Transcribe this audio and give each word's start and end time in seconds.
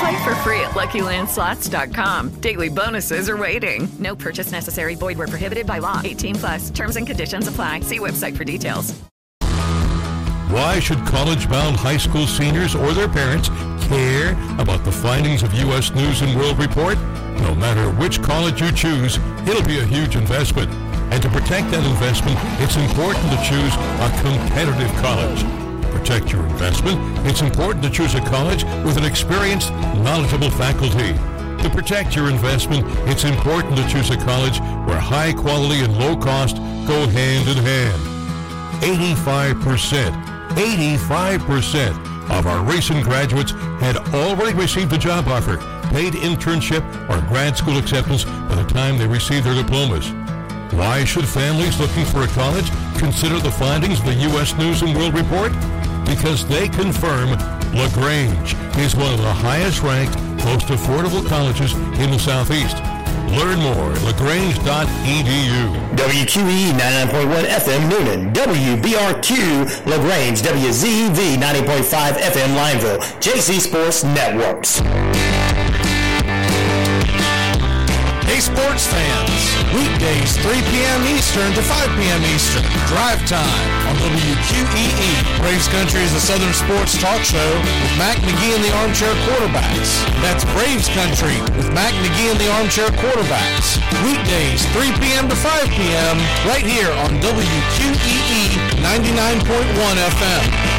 Play 0.00 0.24
for 0.24 0.34
free 0.36 0.60
at 0.60 0.72
LuckyLandSlots.com. 0.72 2.30
Daily 2.40 2.68
bonuses 2.68 3.28
are 3.28 3.36
waiting. 3.36 3.88
No 3.98 4.16
purchase 4.16 4.50
necessary. 4.50 4.94
Void 4.94 5.18
where 5.18 5.28
prohibited 5.28 5.66
by 5.66 5.78
law. 5.78 6.00
18 6.02 6.34
plus. 6.36 6.70
Terms 6.70 6.96
and 6.96 7.06
conditions 7.06 7.46
apply. 7.46 7.80
See 7.80 7.98
website 7.98 8.36
for 8.36 8.44
details. 8.44 8.94
Why 10.52 10.80
should 10.80 10.98
college-bound 11.06 11.76
high 11.76 11.96
school 11.96 12.26
seniors 12.26 12.74
or 12.74 12.92
their 12.92 13.08
parents 13.08 13.48
care 13.88 14.32
about 14.60 14.84
the 14.84 14.92
findings 14.92 15.42
of 15.42 15.54
U.S. 15.54 15.94
News 15.94 16.20
and 16.20 16.38
World 16.38 16.58
Report? 16.58 16.98
No 17.40 17.54
matter 17.54 17.90
which 17.92 18.20
college 18.20 18.60
you 18.60 18.70
choose, 18.72 19.18
it'll 19.46 19.66
be 19.66 19.78
a 19.78 19.86
huge 19.86 20.14
investment. 20.14 20.70
And 21.10 21.22
to 21.22 21.28
protect 21.30 21.70
that 21.70 21.84
investment, 21.86 22.38
it's 22.60 22.76
important 22.76 23.24
to 23.32 23.38
choose 23.48 23.74
a 23.74 24.08
competitive 24.20 24.92
college 25.00 25.61
protect 25.92 26.32
your 26.32 26.44
investment, 26.46 26.98
it's 27.26 27.42
important 27.42 27.84
to 27.84 27.90
choose 27.90 28.14
a 28.14 28.20
college 28.20 28.64
with 28.84 28.96
an 28.96 29.04
experienced, 29.04 29.70
knowledgeable 30.02 30.50
faculty. 30.50 31.12
To 31.62 31.70
protect 31.70 32.16
your 32.16 32.28
investment, 32.28 32.84
it's 33.08 33.24
important 33.24 33.76
to 33.76 33.86
choose 33.88 34.10
a 34.10 34.16
college 34.16 34.58
where 34.86 34.98
high 34.98 35.32
quality 35.32 35.84
and 35.84 35.96
low 35.96 36.16
cost 36.16 36.56
go 36.86 37.06
hand 37.08 37.48
in 37.48 37.56
hand. 37.58 38.02
85%, 38.82 40.12
85% 40.54 42.12
of 42.30 42.46
our 42.46 42.64
recent 42.64 43.04
graduates 43.04 43.52
had 43.80 43.96
already 44.14 44.56
received 44.58 44.92
a 44.92 44.98
job 44.98 45.28
offer, 45.28 45.58
paid 45.88 46.14
internship, 46.14 46.82
or 47.08 47.20
grad 47.28 47.56
school 47.56 47.78
acceptance 47.78 48.24
by 48.24 48.54
the 48.56 48.64
time 48.64 48.98
they 48.98 49.06
received 49.06 49.44
their 49.46 49.54
diplomas. 49.54 50.10
Why 50.72 51.04
should 51.04 51.28
families 51.28 51.78
looking 51.78 52.06
for 52.06 52.22
a 52.22 52.28
college 52.28 52.70
consider 52.96 53.38
the 53.38 53.50
findings 53.50 54.00
of 54.00 54.06
the 54.06 54.14
U.S. 54.14 54.56
News 54.56 54.82
and 54.82 54.96
World 54.96 55.14
Report? 55.14 55.52
Because 56.04 56.46
they 56.46 56.68
confirm 56.68 57.30
LaGrange 57.74 58.54
is 58.78 58.94
one 58.94 59.12
of 59.14 59.20
the 59.22 59.32
highest 59.32 59.82
ranked, 59.82 60.16
most 60.44 60.66
affordable 60.66 61.26
colleges 61.26 61.72
in 61.98 62.10
the 62.10 62.18
Southeast. 62.18 62.76
Learn 63.32 63.60
more 63.60 63.92
at 63.92 64.02
lagrange.edu. 64.02 65.96
WQE 65.96 66.72
99.1 66.72 67.44
FM 67.44 67.88
Newnan, 67.88 68.32
WBRQ 68.34 69.86
LaGrange, 69.86 70.42
WZV 70.42 71.36
90.5 71.36 72.12
FM 72.12 72.54
Lineville, 72.56 72.98
JC 73.20 73.58
Sports 73.60 74.04
Networks. 74.04 74.80
Hey 78.26 78.40
sports 78.40 78.86
fans, 78.86 79.61
weekdays 79.74 80.36
3 80.40 80.60
p.m. 80.70 81.00
Eastern 81.08 81.52
to 81.56 81.62
5 81.62 81.98
p.m. 81.98 82.22
Eastern, 82.32 82.64
drive 82.88 83.20
time 83.26 83.68
on 83.88 83.94
WQEE. 84.00 85.12
Braves 85.40 85.68
Country 85.68 86.02
is 86.02 86.12
a 86.14 86.20
Southern 86.20 86.52
sports 86.52 86.96
talk 87.00 87.20
show 87.24 87.50
with 87.82 87.92
Mac 87.98 88.16
McGee 88.22 88.54
and 88.54 88.64
the 88.64 88.72
Armchair 88.84 89.12
Quarterbacks. 89.28 89.90
That's 90.20 90.44
Braves 90.52 90.88
Country 90.92 91.36
with 91.56 91.72
Mac 91.72 91.92
McGee 92.04 92.30
and 92.30 92.40
the 92.40 92.50
Armchair 92.60 92.88
Quarterbacks. 93.00 93.80
Weekdays 94.04 94.64
3 94.76 94.92
p.m. 95.00 95.28
to 95.28 95.36
5 95.36 95.68
p.m. 95.72 96.16
right 96.48 96.64
here 96.64 96.92
on 97.04 97.18
WQEE 97.20 98.56
99.1 98.80 99.44
FM. 99.44 100.71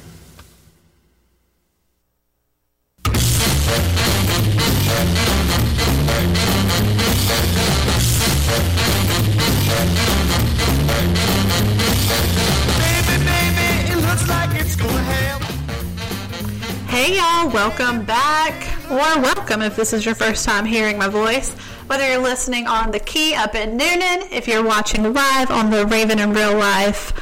Welcome 17.54 18.04
back, 18.04 18.92
or 18.92 18.98
welcome 18.98 19.62
if 19.62 19.78
this 19.78 19.94
is 19.94 20.06
your 20.06 20.16
first 20.16 20.44
time 20.44 20.66
hearing 20.66 20.98
my 20.98 21.08
voice. 21.08 21.54
Whether 21.88 22.06
you're 22.06 22.22
listening 22.22 22.68
on 22.68 22.92
the 22.92 23.00
key 23.00 23.36
up 23.36 23.56
in 23.56 23.78
Newnan, 23.78 24.30
if 24.34 24.50
you're 24.50 24.64
watching 24.64 25.14
live 25.14 25.50
on 25.50 25.70
the 25.70 25.86
Raven 25.86 26.20
in 26.20 26.34
Real 26.34 26.58
Life 26.58 27.14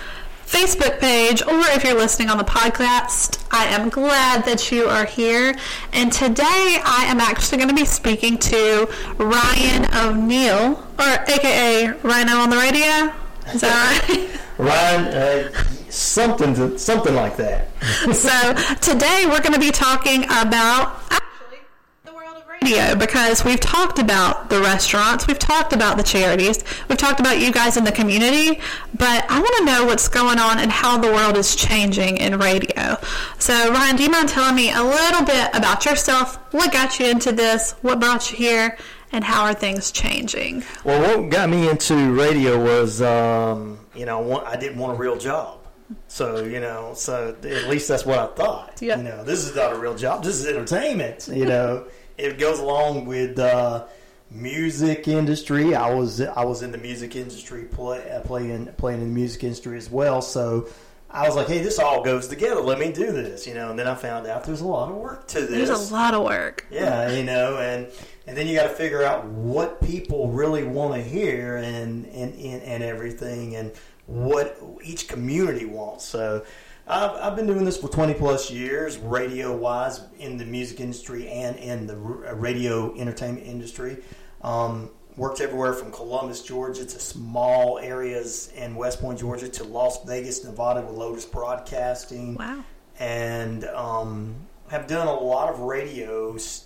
Facebook 0.48 1.00
page, 1.00 1.44
or 1.44 1.60
if 1.68 1.84
you're 1.84 1.94
listening 1.94 2.30
on 2.30 2.40
the 2.40 2.44
podcast, 2.44 3.46
I 3.52 3.66
am 3.66 3.90
glad 3.90 4.46
that 4.46 4.72
you 4.72 4.86
are 4.86 5.06
here. 5.06 5.56
And 5.94 6.12
today 6.12 6.80
I 6.84 7.06
am 7.08 7.20
actually 7.20 7.60
going 7.60 7.70
to 7.70 7.76
be 7.76 7.86
speaking 7.86 8.40
to 8.40 8.90
Ryan 9.18 9.86
O'Neill, 9.96 10.84
or 10.98 11.06
aka 11.06 11.88
Rhino 12.02 12.38
on 12.38 12.50
the 12.50 12.58
radio. 12.58 13.14
Is 13.54 13.62
that 13.62 14.08
right? 14.10 14.40
Ryan, 14.58 15.06
uh, 15.06 15.64
something 15.96 16.54
to, 16.56 16.78
something 16.78 17.16
like 17.16 17.38
that. 17.38 17.68
so 18.14 18.54
today 18.82 19.24
we're 19.26 19.42
going 19.42 19.54
to 19.54 19.60
be 19.60 19.72
talking 19.72 20.24
about 20.26 21.02
actually 21.10 21.60
the 22.04 22.14
world 22.14 22.38
of 22.38 22.48
radio 22.48 22.96
because 22.96 23.44
we've 23.46 23.60
talked 23.60 24.00
about 24.00 24.50
the 24.50 24.60
restaurants, 24.60 25.28
we've 25.28 25.40
talked 25.40 25.74
about 25.74 25.98
the 25.98 26.04
charities, 26.04 26.64
we've 26.90 26.98
talked 26.98 27.20
about 27.20 27.40
you 27.40 27.52
guys 27.52 27.78
in 27.78 27.84
the 27.84 27.92
community, 27.92 28.60
but 28.98 29.26
I 29.30 29.40
want 29.40 29.56
to 29.58 29.66
know 29.66 29.86
what's 29.86 30.08
going 30.08 30.40
on 30.40 30.60
and 30.60 30.72
how 30.72 30.98
the 30.98 31.12
world 31.12 31.38
is 31.38 31.56
changing 31.56 32.18
in 32.18 32.38
radio. 32.40 32.98
So, 33.40 33.72
Ryan, 33.72 33.96
do 33.96 34.04
you 34.04 34.10
mind 34.10 34.30
telling 34.30 34.56
me 34.56 34.72
a 34.72 34.84
little 34.84 35.24
bit 35.24 35.50
about 35.54 35.86
yourself? 35.86 36.38
What 36.54 36.72
got 36.72 37.00
you 37.00 37.08
into 37.08 37.32
this? 37.32 37.74
What 37.82 38.00
brought 38.00 38.32
you 38.32 38.38
here? 38.38 38.78
And 39.12 39.24
how 39.24 39.46
are 39.46 39.54
things 39.54 39.92
changing? 39.92 40.64
Well, 40.84 41.00
what 41.02 41.30
got 41.30 41.50
me 41.50 41.70
into 41.70 42.12
radio 42.12 42.62
was, 42.62 43.02
um, 43.02 43.80
you 43.96 44.06
know, 44.06 44.42
I 44.42 44.58
didn't 44.58 44.78
want 44.78 44.98
a 44.98 45.00
real 45.00 45.18
job. 45.18 45.65
So 46.08 46.44
you 46.44 46.60
know, 46.60 46.94
so 46.96 47.36
at 47.44 47.70
least 47.70 47.88
that's 47.88 48.06
what 48.06 48.20
I 48.20 48.28
thought. 48.28 48.82
Yeah. 48.82 48.98
You 48.98 49.04
know, 49.04 49.24
this 49.24 49.46
is 49.46 49.56
not 49.56 49.74
a 49.74 49.78
real 49.78 49.96
job. 49.96 50.24
This 50.24 50.36
is 50.36 50.48
entertainment. 50.48 51.28
You 51.32 51.46
know, 51.54 51.86
it 52.18 52.38
goes 52.40 52.60
along 52.60 53.06
with 53.06 53.38
uh, 53.38 53.86
music 54.32 55.08
industry. 55.08 55.76
I 55.76 55.94
was 55.94 56.22
I 56.22 56.44
was 56.44 56.64
in 56.64 56.72
the 56.72 56.78
music 56.78 57.16
industry, 57.16 57.64
play, 57.66 58.10
uh, 58.10 58.22
playing 58.22 58.68
playing 58.78 59.02
in 59.02 59.10
the 59.10 59.14
music 59.14 59.44
industry 59.44 59.78
as 59.78 59.90
well. 59.90 60.22
So 60.22 60.68
I 61.10 61.28
was 61.28 61.36
like, 61.36 61.48
hey, 61.48 61.62
this 61.62 61.80
all 61.80 62.04
goes 62.04 62.28
together. 62.28 62.62
Let 62.62 62.80
me 62.80 62.92
do 62.92 63.12
this. 63.12 63.46
You 63.48 63.54
know, 63.54 63.70
and 63.70 63.80
then 63.80 63.88
I 63.88 63.96
found 63.96 64.28
out 64.28 64.44
there's 64.44 64.62
a 64.62 64.68
lot 64.68 64.90
of 64.90 64.98
work 64.98 65.28
to 65.30 65.42
this. 65.42 65.68
There's 65.68 65.92
a 65.92 65.94
lot 65.94 66.14
of 66.14 66.24
work. 66.24 66.66
Yeah, 66.70 67.12
you 67.12 67.24
know, 67.24 67.58
and 67.58 67.88
and 68.28 68.36
then 68.36 68.48
you 68.48 68.56
got 68.56 68.64
to 68.64 68.76
figure 68.76 69.04
out 69.04 69.26
what 69.26 69.82
people 69.82 70.30
really 70.30 70.64
want 70.64 70.96
to 70.96 71.02
hear 71.02 71.58
and 71.58 72.06
and, 72.08 72.34
and 72.34 72.62
and 72.64 72.84
everything 72.84 73.56
and 73.56 73.72
what 74.08 74.62
each 74.84 75.08
community 75.08 75.66
wants. 75.66 76.06
So 76.06 76.46
I've, 76.88 77.12
I've 77.12 77.36
been 77.36 77.48
doing 77.48 77.66
this 77.66 77.78
for 77.78 77.88
20 77.88 78.14
plus 78.16 78.52
years, 78.52 78.98
radio 78.98 79.56
wise, 79.56 80.02
in 80.20 80.38
the 80.38 80.46
music 80.46 80.80
industry 80.80 81.28
and 81.28 81.58
in 81.58 81.88
the 81.88 81.96
radio 81.96 82.96
entertainment 82.96 83.46
industry. 83.48 83.98
Um, 84.42 84.92
worked 85.18 85.42
everywhere 85.42 85.74
from 85.74 85.92
Columbus, 85.92 86.44
Georgia, 86.44 86.86
to 86.86 87.00
small 87.00 87.80
areas 87.80 88.52
in 88.56 88.76
West 88.76 89.00
Point, 89.00 89.20
Georgia, 89.20 89.48
to 89.48 89.64
Las 89.64 90.04
Vegas, 90.06 90.44
Nevada, 90.44 90.82
with 90.82 90.96
Lotus 90.96 91.26
Broadcasting. 91.26 92.36
Wow. 92.36 92.64
And 93.00 93.64
um, 93.66 94.36
have 94.70 94.88
done 94.88 95.08
a 95.08 95.14
lot 95.14 95.50
of 95.50 95.62
radios 95.62 96.66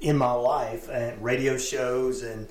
in 0.00 0.16
my 0.16 0.32
life, 0.32 0.88
and 0.88 1.22
radio 1.22 1.56
shows 1.56 2.22
and 2.22 2.48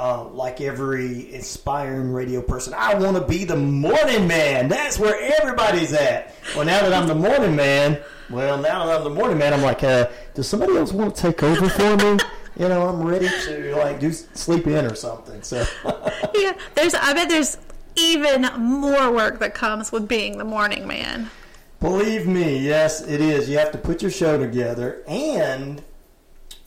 uh, 0.00 0.24
like 0.30 0.62
every 0.62 1.32
inspiring 1.34 2.10
radio 2.10 2.40
person, 2.40 2.72
I 2.74 2.94
want 2.94 3.18
to 3.18 3.22
be 3.26 3.44
the 3.44 3.56
morning 3.56 4.26
man. 4.26 4.66
That's 4.66 4.98
where 4.98 5.14
everybody's 5.38 5.92
at. 5.92 6.34
Well, 6.56 6.64
now 6.64 6.80
that 6.80 6.94
I'm 6.94 7.06
the 7.06 7.14
morning 7.14 7.54
man, 7.54 8.00
well, 8.30 8.56
now 8.56 8.86
that 8.86 8.96
I'm 8.96 9.04
the 9.04 9.10
morning 9.10 9.36
man, 9.36 9.52
I'm 9.52 9.60
like, 9.60 9.84
uh, 9.84 10.08
does 10.32 10.48
somebody 10.48 10.74
else 10.74 10.90
want 10.90 11.14
to 11.14 11.20
take 11.20 11.42
over 11.42 11.68
for 11.68 11.96
me? 11.98 12.18
You 12.58 12.68
know, 12.68 12.88
I'm 12.88 13.02
ready 13.02 13.28
to 13.28 13.76
like 13.76 14.00
do 14.00 14.10
sleep 14.10 14.66
in 14.66 14.86
or 14.86 14.94
something. 14.94 15.42
So 15.42 15.66
yeah, 16.34 16.56
there's. 16.74 16.94
I 16.94 17.12
bet 17.12 17.28
there's 17.28 17.58
even 17.94 18.42
more 18.58 19.12
work 19.12 19.38
that 19.40 19.52
comes 19.54 19.92
with 19.92 20.08
being 20.08 20.38
the 20.38 20.44
morning 20.44 20.86
man. 20.86 21.30
Believe 21.78 22.26
me, 22.26 22.58
yes, 22.58 23.02
it 23.02 23.20
is. 23.20 23.50
You 23.50 23.58
have 23.58 23.72
to 23.72 23.78
put 23.78 24.00
your 24.00 24.10
show 24.10 24.38
together 24.38 25.02
and 25.06 25.82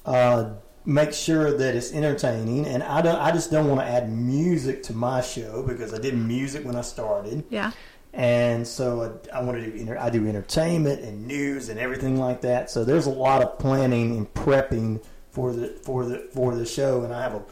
uh, 0.06 0.52
make 0.86 1.14
sure 1.14 1.56
that 1.56 1.76
it's 1.76 1.94
entertaining. 1.94 2.66
And 2.66 2.84
I 2.84 3.02
don't, 3.02 3.16
I 3.16 3.32
just 3.32 3.52
don't 3.52 3.68
want 3.68 3.82
to 3.82 3.86
add 3.86 4.12
music 4.12 4.84
to 4.84 4.94
my 4.94 5.22
show 5.22 5.64
because 5.64 5.94
I 5.94 6.00
did 6.00 6.16
music 6.16 6.66
when 6.66 6.76
I 6.76 6.82
started. 6.82 7.44
Yeah. 7.50 7.72
And 8.14 8.68
so 8.68 9.20
I, 9.34 9.38
I 9.40 9.42
want 9.42 9.64
to 9.64 9.86
do, 9.86 9.98
I 9.98 10.10
do 10.10 10.28
entertainment 10.28 11.02
and 11.02 11.26
news 11.26 11.70
and 11.70 11.80
everything 11.80 12.20
like 12.20 12.42
that. 12.42 12.70
So 12.70 12.84
there's 12.84 13.08
a 13.08 13.12
lot 13.12 13.42
of 13.42 13.58
planning 13.58 14.18
and 14.18 14.32
prepping 14.34 15.04
for 15.34 15.52
the 15.52 15.70
for 15.84 16.06
the 16.06 16.20
for 16.32 16.56
the 16.56 16.66
show, 16.66 17.04
and 17.04 17.14
I 17.14 17.22
have 17.22 17.34
a. 17.34 17.44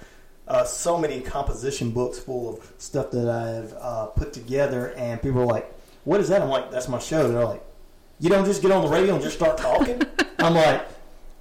Uh, 0.47 0.63
so 0.65 0.97
many 0.97 1.21
composition 1.21 1.91
books 1.91 2.19
full 2.19 2.53
of 2.53 2.73
stuff 2.77 3.09
that 3.11 3.29
I've 3.29 3.73
uh, 3.79 4.07
put 4.07 4.33
together, 4.33 4.93
and 4.97 5.21
people 5.21 5.41
are 5.41 5.45
like, 5.45 5.73
"What 6.03 6.19
is 6.19 6.29
that?" 6.29 6.41
I'm 6.41 6.49
like, 6.49 6.71
"That's 6.71 6.87
my 6.87 6.99
show." 6.99 7.27
They're 7.27 7.45
like, 7.45 7.63
"You 8.19 8.29
don't 8.29 8.45
just 8.45 8.61
get 8.61 8.71
on 8.71 8.83
the 8.83 8.89
radio 8.89 9.15
and 9.15 9.23
just 9.23 9.35
start 9.35 9.57
talking." 9.57 10.01
I'm 10.39 10.53
like, 10.53 10.85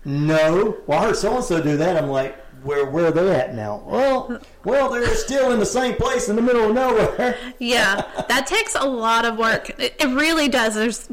no. 0.05 0.79
Well, 0.87 0.99
I 0.99 1.07
heard 1.07 1.17
so 1.17 1.37
and 1.37 1.45
so 1.45 1.63
do 1.63 1.77
that. 1.77 1.97
I'm 1.97 2.11
like, 2.11 2.37
where 2.63 2.87
where 2.87 3.07
are 3.07 3.11
they 3.11 3.35
at 3.35 3.55
now? 3.55 3.83
Well, 3.87 4.41
well, 4.65 4.91
they're 4.91 5.15
still 5.15 5.53
in 5.53 5.59
the 5.59 5.67
same 5.67 5.97
place 5.97 6.29
in 6.29 6.37
the 6.37 6.43
middle 6.43 6.69
of 6.69 6.75
nowhere. 6.75 7.37
yeah, 7.59 8.03
that 8.29 8.47
takes 8.47 8.75
a 8.75 8.85
lot 8.85 9.25
of 9.25 9.39
work. 9.39 9.71
It, 9.79 9.97
it 9.99 10.15
really 10.15 10.49
does. 10.49 10.75
There's, 10.75 11.09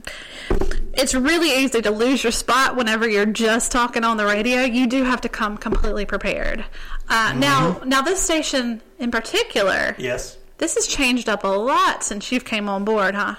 it's 0.93 1.13
really 1.13 1.63
easy 1.63 1.81
to 1.81 1.91
lose 1.91 2.23
your 2.23 2.31
spot 2.31 2.75
whenever 2.75 3.07
you're 3.07 3.25
just 3.25 3.71
talking 3.71 4.03
on 4.03 4.17
the 4.17 4.25
radio. 4.25 4.63
You 4.63 4.87
do 4.87 5.03
have 5.03 5.21
to 5.21 5.29
come 5.29 5.57
completely 5.57 6.05
prepared. 6.05 6.65
Uh, 7.07 7.29
mm-hmm. 7.29 7.39
Now, 7.39 7.81
now 7.85 8.01
this 8.01 8.21
station 8.21 8.81
in 8.99 9.11
particular, 9.11 9.95
yes, 9.97 10.37
this 10.57 10.75
has 10.75 10.87
changed 10.87 11.29
up 11.29 11.43
a 11.43 11.47
lot 11.47 12.03
since 12.03 12.31
you've 12.31 12.45
came 12.45 12.67
on 12.67 12.83
board, 12.83 13.15
huh? 13.15 13.35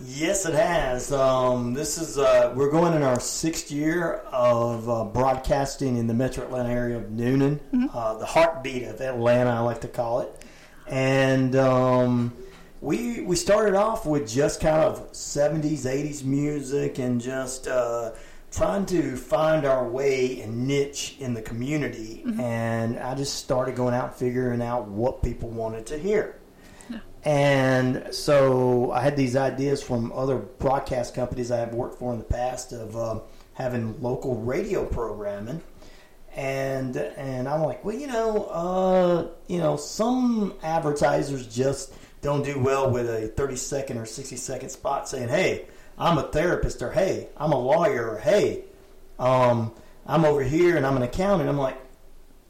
Yes, 0.00 0.46
it 0.46 0.54
has. 0.54 1.12
Um, 1.12 1.74
this 1.74 1.98
is 1.98 2.16
uh, 2.16 2.52
we're 2.56 2.70
going 2.70 2.94
in 2.94 3.02
our 3.02 3.20
sixth 3.20 3.70
year 3.70 4.22
of 4.32 4.88
uh, 4.88 5.04
broadcasting 5.04 5.96
in 5.96 6.06
the 6.06 6.14
Metro 6.14 6.44
Atlanta 6.44 6.70
area 6.70 6.96
of 6.96 7.04
Newnan, 7.04 7.58
mm-hmm. 7.72 7.86
uh, 7.92 8.16
the 8.18 8.26
heartbeat 8.26 8.84
of 8.84 9.00
Atlanta, 9.00 9.50
I 9.50 9.60
like 9.60 9.80
to 9.82 9.88
call 9.88 10.20
it. 10.20 10.44
And 10.86 11.54
um, 11.56 12.32
we 12.80 13.20
we 13.22 13.36
started 13.36 13.74
off 13.74 14.06
with 14.06 14.28
just 14.28 14.60
kind 14.60 14.82
of 14.82 15.08
seventies, 15.12 15.86
eighties 15.86 16.24
music, 16.24 16.98
and 16.98 17.20
just 17.20 17.68
uh, 17.68 18.12
trying 18.50 18.86
to 18.86 19.16
find 19.16 19.66
our 19.66 19.86
way 19.88 20.40
and 20.40 20.66
niche 20.66 21.16
in 21.20 21.34
the 21.34 21.42
community. 21.42 22.22
Mm-hmm. 22.26 22.40
And 22.40 22.98
I 22.98 23.14
just 23.14 23.34
started 23.34 23.76
going 23.76 23.94
out 23.94 24.18
figuring 24.18 24.62
out 24.62 24.88
what 24.88 25.22
people 25.22 25.50
wanted 25.50 25.86
to 25.86 25.98
hear. 25.98 26.39
And 27.24 28.14
so 28.14 28.92
I 28.92 29.02
had 29.02 29.16
these 29.16 29.36
ideas 29.36 29.82
from 29.82 30.10
other 30.12 30.36
broadcast 30.36 31.14
companies 31.14 31.50
I 31.50 31.58
have 31.58 31.74
worked 31.74 31.98
for 31.98 32.12
in 32.12 32.18
the 32.18 32.24
past 32.24 32.72
of 32.72 32.96
uh, 32.96 33.20
having 33.54 34.00
local 34.00 34.36
radio 34.36 34.84
programming. 34.86 35.60
And 36.34 36.96
and 36.96 37.48
I'm 37.48 37.62
like, 37.62 37.84
well, 37.84 37.96
you 37.96 38.06
know, 38.06 38.44
uh, 38.44 39.28
you 39.48 39.58
know, 39.58 39.76
some 39.76 40.54
advertisers 40.62 41.46
just 41.46 41.92
don't 42.22 42.44
do 42.44 42.58
well 42.58 42.90
with 42.90 43.08
a 43.10 43.28
30 43.28 43.56
second 43.56 43.98
or 43.98 44.06
60 44.06 44.36
second 44.36 44.68
spot 44.70 45.08
saying, 45.08 45.28
"Hey, 45.28 45.66
I'm 45.98 46.18
a 46.18 46.22
therapist," 46.22 46.82
or 46.82 46.92
"Hey, 46.92 47.28
I'm 47.36 47.52
a 47.52 47.58
lawyer," 47.58 48.12
or 48.12 48.18
"Hey, 48.18 48.64
um, 49.18 49.72
I'm 50.06 50.24
over 50.24 50.42
here 50.42 50.76
and 50.76 50.86
I'm 50.86 50.96
an 50.96 51.02
accountant." 51.02 51.50
I'm 51.50 51.58
like, 51.58 51.78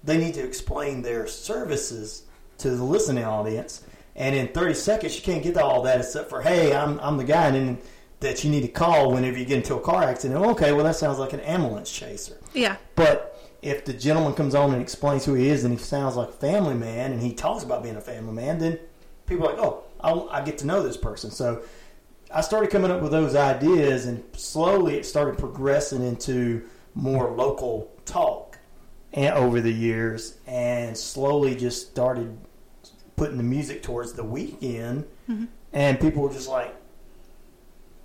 they 0.04 0.18
need 0.18 0.34
to 0.34 0.44
explain 0.44 1.00
their 1.00 1.26
services 1.26 2.24
to 2.58 2.70
the 2.70 2.84
listening 2.84 3.24
audience 3.24 3.82
and 4.16 4.34
in 4.34 4.48
30 4.48 4.74
seconds, 4.74 5.16
you 5.16 5.22
can't 5.22 5.42
get 5.42 5.56
all 5.56 5.82
that 5.82 6.00
except 6.00 6.28
for, 6.28 6.42
hey, 6.42 6.74
I'm, 6.74 6.98
I'm 7.00 7.16
the 7.16 7.24
guy 7.24 7.46
and 7.48 7.78
that 8.20 8.44
you 8.44 8.50
need 8.50 8.62
to 8.62 8.68
call 8.68 9.12
whenever 9.12 9.38
you 9.38 9.44
get 9.44 9.56
into 9.58 9.74
a 9.74 9.80
car 9.80 10.04
accident. 10.04 10.38
Oh, 10.38 10.50
okay, 10.50 10.72
well, 10.72 10.84
that 10.84 10.96
sounds 10.96 11.18
like 11.18 11.32
an 11.32 11.40
ambulance 11.40 11.90
chaser. 11.90 12.38
Yeah. 12.52 12.76
But 12.94 13.30
if 13.62 13.84
the 13.84 13.92
gentleman 13.92 14.34
comes 14.34 14.54
on 14.54 14.72
and 14.72 14.82
explains 14.82 15.24
who 15.24 15.34
he 15.34 15.48
is 15.48 15.64
and 15.64 15.72
he 15.72 15.82
sounds 15.82 16.16
like 16.16 16.28
a 16.28 16.32
family 16.32 16.74
man 16.74 17.12
and 17.12 17.22
he 17.22 17.32
talks 17.32 17.64
about 17.64 17.82
being 17.82 17.96
a 17.96 18.00
family 18.00 18.32
man, 18.32 18.58
then 18.58 18.78
people 19.26 19.48
are 19.48 19.54
like, 19.54 19.62
oh, 19.62 19.84
I, 20.00 20.40
I 20.40 20.44
get 20.44 20.58
to 20.58 20.66
know 20.66 20.82
this 20.82 20.96
person. 20.96 21.30
So 21.30 21.62
I 22.32 22.42
started 22.42 22.70
coming 22.70 22.90
up 22.90 23.00
with 23.00 23.10
those 23.10 23.34
ideas 23.34 24.06
and 24.06 24.22
slowly 24.34 24.96
it 24.96 25.06
started 25.06 25.38
progressing 25.38 26.02
into 26.02 26.62
more 26.94 27.30
local 27.30 27.90
talk 28.04 28.58
and 29.12 29.34
over 29.34 29.60
the 29.60 29.72
years 29.72 30.36
and 30.46 30.96
slowly 30.96 31.54
just 31.56 31.90
started 31.90 32.36
putting 33.20 33.36
the 33.36 33.42
music 33.42 33.82
towards 33.82 34.14
the 34.14 34.24
weekend, 34.24 35.04
mm-hmm. 35.28 35.44
and 35.74 36.00
people 36.00 36.22
were 36.22 36.32
just 36.32 36.48
like 36.48 36.74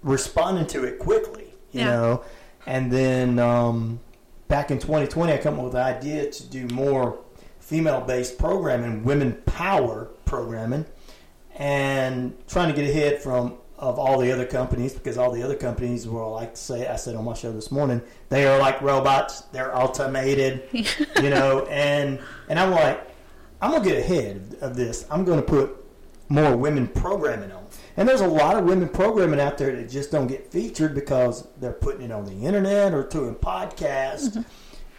responding 0.03 0.67
to 0.67 0.83
it 0.83 0.99
quickly, 0.99 1.45
you 1.71 1.79
yeah. 1.79 1.85
know. 1.85 2.23
And 2.65 2.91
then 2.91 3.39
um, 3.39 4.01
back 4.49 4.71
in 4.71 4.77
2020, 4.77 5.31
I 5.31 5.37
come 5.37 5.57
up 5.57 5.63
with 5.63 5.71
the 5.71 5.81
idea 5.81 6.29
to 6.29 6.45
do 6.47 6.67
more 6.67 7.17
female-based 7.61 8.37
programming, 8.37 9.05
women 9.05 9.41
power 9.45 10.09
programming, 10.25 10.85
and 11.55 12.35
trying 12.49 12.67
to 12.67 12.75
get 12.75 12.89
ahead 12.89 13.21
from 13.21 13.53
of 13.77 13.97
all 13.97 14.19
the 14.19 14.33
other 14.33 14.45
companies 14.45 14.93
because 14.93 15.17
all 15.17 15.31
the 15.31 15.41
other 15.41 15.55
companies 15.55 16.09
were 16.09 16.27
like 16.27 16.55
to 16.55 16.59
say 16.59 16.87
I 16.87 16.97
said 16.97 17.15
on 17.15 17.25
my 17.25 17.33
show 17.33 17.51
this 17.51 17.71
morning 17.71 18.01
they 18.29 18.47
are 18.47 18.57
like 18.57 18.81
robots 18.81 19.41
they're 19.51 19.77
automated 19.77 20.63
you 20.71 21.29
know 21.29 21.65
and 21.65 22.17
and 22.47 22.57
I'm 22.57 22.71
like 22.71 23.14
I'm 23.61 23.71
gonna 23.71 23.83
get 23.83 23.97
ahead 23.97 24.57
of 24.61 24.75
this. 24.75 25.05
I'm 25.09 25.25
gonna 25.25 25.41
put 25.41 25.83
more 26.29 26.55
women 26.55 26.87
programming 26.87 27.51
on. 27.51 27.65
And 27.97 28.09
there's 28.09 28.21
a 28.21 28.27
lot 28.27 28.57
of 28.57 28.65
women 28.65 28.89
programming 28.89 29.39
out 29.39 29.57
there 29.57 29.75
that 29.75 29.89
just 29.89 30.11
don't 30.11 30.27
get 30.27 30.51
featured 30.51 30.93
because 30.93 31.47
they're 31.59 31.71
putting 31.71 32.01
it 32.01 32.11
on 32.11 32.25
the 32.25 32.45
internet 32.45 32.93
or 32.93 33.03
doing 33.03 33.35
podcasts. 33.35 34.29
Mm-hmm. 34.29 34.41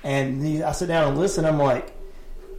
And 0.05 0.65
I 0.65 0.73
sit 0.73 0.87
down 0.87 1.09
and 1.09 1.19
listen. 1.19 1.45
I'm 1.45 1.59
like, 1.59 1.93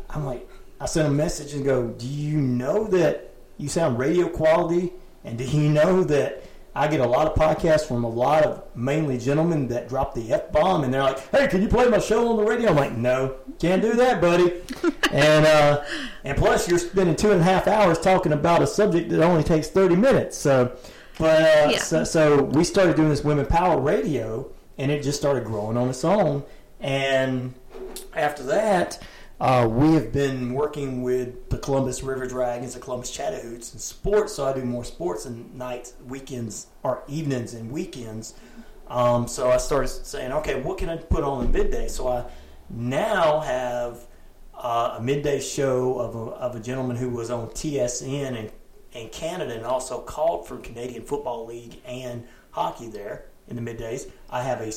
I'm 0.09 0.25
like, 0.25 0.47
I 0.79 0.85
send 0.85 1.07
a 1.07 1.11
message 1.11 1.53
and 1.53 1.65
go, 1.65 1.87
Do 1.87 2.07
you 2.07 2.37
know 2.39 2.87
that 2.87 3.33
you 3.57 3.69
sound 3.69 3.97
radio 3.97 4.29
quality? 4.29 4.93
And 5.23 5.37
do 5.37 5.43
you 5.43 5.69
know 5.69 6.03
that 6.05 6.43
I 6.77 6.88
get 6.88 7.00
a 7.00 7.07
lot 7.07 7.25
of 7.25 7.34
podcasts 7.34 7.88
from 7.88 8.03
a 8.03 8.10
lot 8.10 8.43
of 8.43 8.63
mainly 8.75 9.17
gentlemen 9.17 9.67
that 9.69 9.89
drop 9.89 10.13
the 10.13 10.31
f 10.31 10.51
bomb, 10.51 10.84
and 10.84 10.93
they're 10.93 11.01
like, 11.01 11.19
"Hey, 11.31 11.48
can 11.48 11.62
you 11.63 11.67
play 11.67 11.88
my 11.88 11.98
show 11.98 12.29
on 12.29 12.38
the 12.38 12.43
radio?" 12.43 12.69
I'm 12.69 12.75
like, 12.75 12.96
"No, 12.96 13.36
can't 13.60 13.81
do 13.81 13.93
that, 13.93 14.22
buddy." 14.22 14.62
and 15.12 15.46
uh, 15.46 15.84
and 16.24 16.38
plus, 16.38 16.69
you're 16.69 16.77
spending 16.77 17.15
two 17.15 17.31
and 17.31 17.41
a 17.41 17.43
half 17.43 17.67
hours 17.67 18.00
talking 18.00 18.31
about 18.31 18.62
a 18.62 18.67
subject 18.67 19.10
that 19.10 19.24
only 19.24 19.43
takes 19.43 19.69
thirty 19.69 19.96
minutes. 19.96 20.38
So, 20.38 20.77
but 21.17 21.41
uh, 21.41 21.69
Yeah. 21.72 21.77
so, 21.79 22.03
so 22.03 22.43
we 22.43 22.63
started 22.63 22.96
doing 22.96 23.10
this 23.10 23.24
women 23.24 23.48
power 23.48 23.79
radio, 23.79 24.48
and 24.77 24.91
it 24.91 25.01
just 25.01 25.17
started 25.19 25.46
growing 25.46 25.77
on 25.77 25.89
its 25.89 26.05
own. 26.05 26.43
And 26.79 27.55
after 28.13 28.43
that, 28.43 29.01
uh, 29.39 29.67
we 29.70 29.94
have 29.94 30.12
been 30.12 30.53
working 30.53 31.03
with 31.03 31.50
the 31.50 31.58
Columbus 31.58 32.01
River 32.01 32.25
Dragons, 32.25 32.74
the 32.74 32.79
Columbus 32.79 33.12
Chattahoochee, 33.12 33.72
and 33.72 33.82
sports. 33.82 34.34
So 34.34 34.46
I 34.46 34.53
do 34.53 34.65
more 34.65 34.84
sports 34.84 35.25
and 35.25 35.53
nights, 35.56 35.94
weekends, 36.06 36.67
or 36.82 37.03
evenings 37.08 37.53
and 37.53 37.72
weekends. 37.72 38.34
Um, 38.88 39.27
so 39.27 39.51
I 39.51 39.58
started 39.58 39.89
saying, 39.89 40.32
okay, 40.32 40.62
what 40.62 40.79
can 40.79 40.89
I 40.89 40.98
put 40.98 41.24
on 41.24 41.46
in 41.46 41.51
midday? 41.51 41.88
So 41.88 42.08
I 42.08 42.25
now 42.70 43.41
have 43.41 44.08
uh, 44.56 44.96
a 44.98 45.01
midday 45.01 45.39
show 45.39 46.00
of 46.00 46.15
a, 46.15 46.32
of 46.36 46.56
a 46.56 46.60
gentleman 46.60 46.98
who 46.98 47.10
was 47.10 47.29
on 47.29 47.48
TSN 47.50 48.36
in, 48.36 48.51
in 48.94 49.10
Canada 49.10 49.53
and 49.53 49.65
also 49.65 50.00
called 50.00 50.48
for 50.48 50.58
Canadian 50.58 51.03
Football 51.03 51.46
League 51.46 51.79
and 51.86 52.25
hockey 52.51 52.88
there 52.88 53.25
in 53.48 53.56
the 53.56 53.62
middays. 53.62 54.10
I 54.32 54.41
have 54.41 54.62
a 54.62 54.70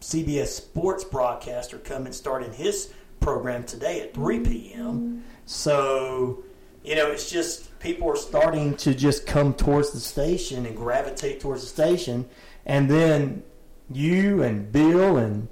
CBS 0.00 0.48
sports 0.48 1.02
broadcaster 1.02 1.78
coming 1.78 2.12
starting 2.12 2.52
his 2.52 2.92
program 3.20 3.64
today 3.64 4.00
at 4.00 4.14
3 4.14 4.40
p.m. 4.40 5.24
So, 5.46 6.42
you 6.84 6.94
know, 6.94 7.10
it's 7.10 7.30
just 7.30 7.78
people 7.80 8.08
are 8.10 8.16
starting 8.16 8.76
to 8.78 8.94
just 8.94 9.26
come 9.26 9.54
towards 9.54 9.90
the 9.92 10.00
station 10.00 10.66
and 10.66 10.76
gravitate 10.76 11.40
towards 11.40 11.62
the 11.62 11.68
station. 11.68 12.28
And 12.64 12.90
then 12.90 13.42
you 13.90 14.42
and 14.42 14.70
Bill 14.72 15.16
and 15.18 15.48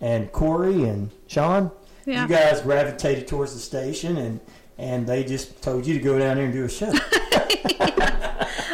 and 0.00 0.30
Corey 0.32 0.84
and 0.84 1.10
Sean, 1.26 1.70
Yeah. 2.04 2.22
you 2.22 2.28
guys 2.28 2.60
gravitated 2.60 3.26
towards 3.28 3.54
the 3.54 3.60
station 3.60 4.16
and 4.18 4.40
and 4.78 5.06
they 5.06 5.24
just 5.24 5.62
told 5.62 5.86
you 5.86 5.94
to 5.94 6.00
go 6.00 6.18
down 6.18 6.36
there 6.36 6.44
and 6.44 6.52
do 6.54 6.64
a 6.64 6.68
show. 6.68 6.92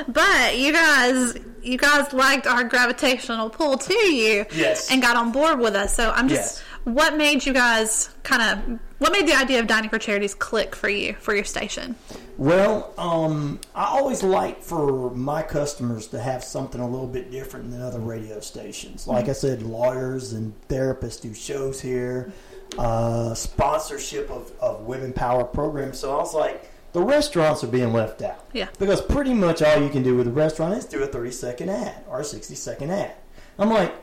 But 0.08 0.58
you 0.58 0.72
guys, 0.72 1.34
you 1.62 1.78
guys 1.78 2.12
liked 2.12 2.46
our 2.46 2.64
gravitational 2.64 3.48
pull 3.48 3.78
to 3.78 3.94
you, 3.94 4.44
Yes. 4.52 4.90
and 4.90 5.00
got 5.00 5.16
on 5.16 5.30
board 5.32 5.60
with 5.60 5.74
us. 5.76 5.94
So 5.94 6.10
I'm 6.10 6.28
just, 6.28 6.56
Yes. 6.56 6.62
What 6.84 7.16
made 7.16 7.44
you 7.44 7.52
guys 7.52 8.10
kind 8.22 8.42
of, 8.42 8.78
what 8.98 9.12
made 9.12 9.26
the 9.26 9.34
idea 9.34 9.60
of 9.60 9.66
dining 9.66 9.90
for 9.90 9.98
charities 9.98 10.34
click 10.34 10.74
for 10.74 10.88
you 10.88 11.14
for 11.14 11.34
your 11.34 11.44
station? 11.44 11.94
Well, 12.38 12.92
um, 12.98 13.60
I 13.74 13.84
always 13.84 14.22
like 14.22 14.62
for 14.62 15.10
my 15.10 15.42
customers 15.42 16.08
to 16.08 16.20
have 16.20 16.42
something 16.42 16.80
a 16.80 16.88
little 16.88 17.06
bit 17.06 17.30
different 17.30 17.70
than 17.70 17.82
other 17.82 18.00
radio 18.00 18.40
stations. 18.40 19.06
Like 19.06 19.28
I 19.28 19.32
said, 19.32 19.62
lawyers 19.62 20.32
and 20.32 20.54
therapists 20.68 21.20
do 21.20 21.34
shows 21.34 21.80
here, 21.80 22.32
uh, 22.78 23.34
sponsorship 23.34 24.30
of, 24.30 24.52
of 24.60 24.80
women 24.82 25.12
power 25.12 25.44
programs. 25.44 25.98
So 25.98 26.12
I 26.12 26.18
was 26.18 26.34
like, 26.34 26.68
the 26.92 27.02
restaurants 27.02 27.64
are 27.64 27.68
being 27.68 27.92
left 27.92 28.22
out. 28.22 28.46
Yeah. 28.52 28.68
Because 28.78 29.00
pretty 29.00 29.34
much 29.34 29.62
all 29.62 29.82
you 29.82 29.88
can 29.88 30.02
do 30.02 30.16
with 30.16 30.26
a 30.26 30.30
restaurant 30.30 30.74
is 30.74 30.84
do 30.84 31.02
a 31.02 31.06
30 31.06 31.30
second 31.30 31.70
ad 31.70 32.04
or 32.08 32.20
a 32.20 32.24
60 32.24 32.54
second 32.54 32.90
ad. 32.90 33.14
I'm 33.58 33.70
like, 33.70 33.94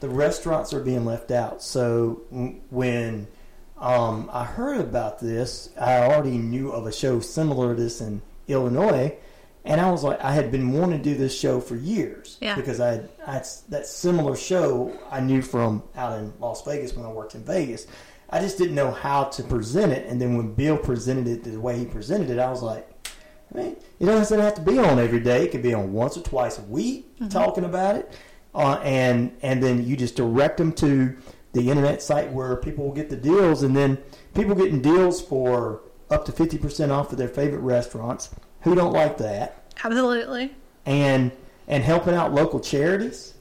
the 0.00 0.08
restaurants 0.08 0.72
are 0.72 0.80
being 0.80 1.04
left 1.04 1.30
out. 1.30 1.62
So 1.62 2.22
when 2.70 3.26
um, 3.76 4.28
I 4.32 4.44
heard 4.44 4.80
about 4.80 5.18
this, 5.20 5.70
I 5.80 5.98
already 5.98 6.38
knew 6.38 6.70
of 6.70 6.86
a 6.86 6.92
show 6.92 7.20
similar 7.20 7.74
to 7.74 7.80
this 7.82 8.00
in 8.00 8.22
Illinois. 8.46 9.16
And 9.64 9.80
I 9.80 9.90
was 9.90 10.02
like, 10.02 10.20
I 10.22 10.32
had 10.32 10.50
been 10.50 10.72
wanting 10.72 10.98
to 10.98 11.04
do 11.04 11.14
this 11.16 11.38
show 11.38 11.60
for 11.60 11.76
years 11.76 12.38
Yeah. 12.40 12.54
because 12.54 12.80
I 12.80 12.92
had, 12.92 13.08
I 13.26 13.32
had 13.34 13.46
that 13.68 13.86
similar 13.86 14.34
show 14.36 14.96
I 15.10 15.20
knew 15.20 15.42
from 15.42 15.82
out 15.96 16.18
in 16.18 16.32
Las 16.40 16.64
Vegas 16.64 16.94
when 16.94 17.04
I 17.04 17.10
worked 17.10 17.34
in 17.34 17.44
Vegas. 17.44 17.86
I 18.30 18.40
just 18.40 18.56
didn't 18.56 18.74
know 18.74 18.90
how 18.90 19.24
to 19.24 19.42
present 19.42 19.92
it. 19.92 20.06
And 20.06 20.20
then 20.20 20.36
when 20.36 20.54
Bill 20.54 20.76
presented 20.78 21.26
it 21.26 21.44
the 21.44 21.60
way 21.60 21.78
he 21.78 21.84
presented 21.86 22.30
it, 22.30 22.38
I 22.38 22.50
was 22.50 22.62
like, 22.62 22.88
I 23.54 23.58
mean, 23.58 23.76
it 23.98 24.04
doesn't 24.06 24.38
have 24.40 24.54
to 24.54 24.60
be 24.60 24.78
on 24.78 24.98
every 24.98 25.20
day. 25.20 25.44
It 25.44 25.50
could 25.50 25.62
be 25.62 25.74
on 25.74 25.92
once 25.92 26.16
or 26.16 26.22
twice 26.22 26.58
a 26.58 26.62
week 26.62 27.06
talking 27.30 27.64
about 27.64 27.96
it, 27.96 28.12
uh, 28.58 28.80
and 28.82 29.36
and 29.42 29.62
then 29.62 29.86
you 29.86 29.96
just 29.96 30.16
direct 30.16 30.58
them 30.58 30.72
to 30.72 31.16
the 31.52 31.70
internet 31.70 32.02
site 32.02 32.30
where 32.32 32.56
people 32.56 32.84
will 32.84 32.94
get 32.94 33.08
the 33.08 33.16
deals, 33.16 33.62
and 33.62 33.76
then 33.76 33.96
people 34.34 34.54
getting 34.54 34.82
deals 34.82 35.22
for 35.22 35.82
up 36.10 36.24
to 36.24 36.32
fifty 36.32 36.58
percent 36.58 36.90
off 36.90 37.12
of 37.12 37.18
their 37.18 37.28
favorite 37.28 37.60
restaurants. 37.60 38.34
Who 38.62 38.74
don't 38.74 38.92
like 38.92 39.16
that? 39.18 39.72
Absolutely. 39.84 40.54
And 40.86 41.30
and 41.68 41.84
helping 41.84 42.14
out 42.14 42.34
local 42.34 42.58
charities. 42.58 43.34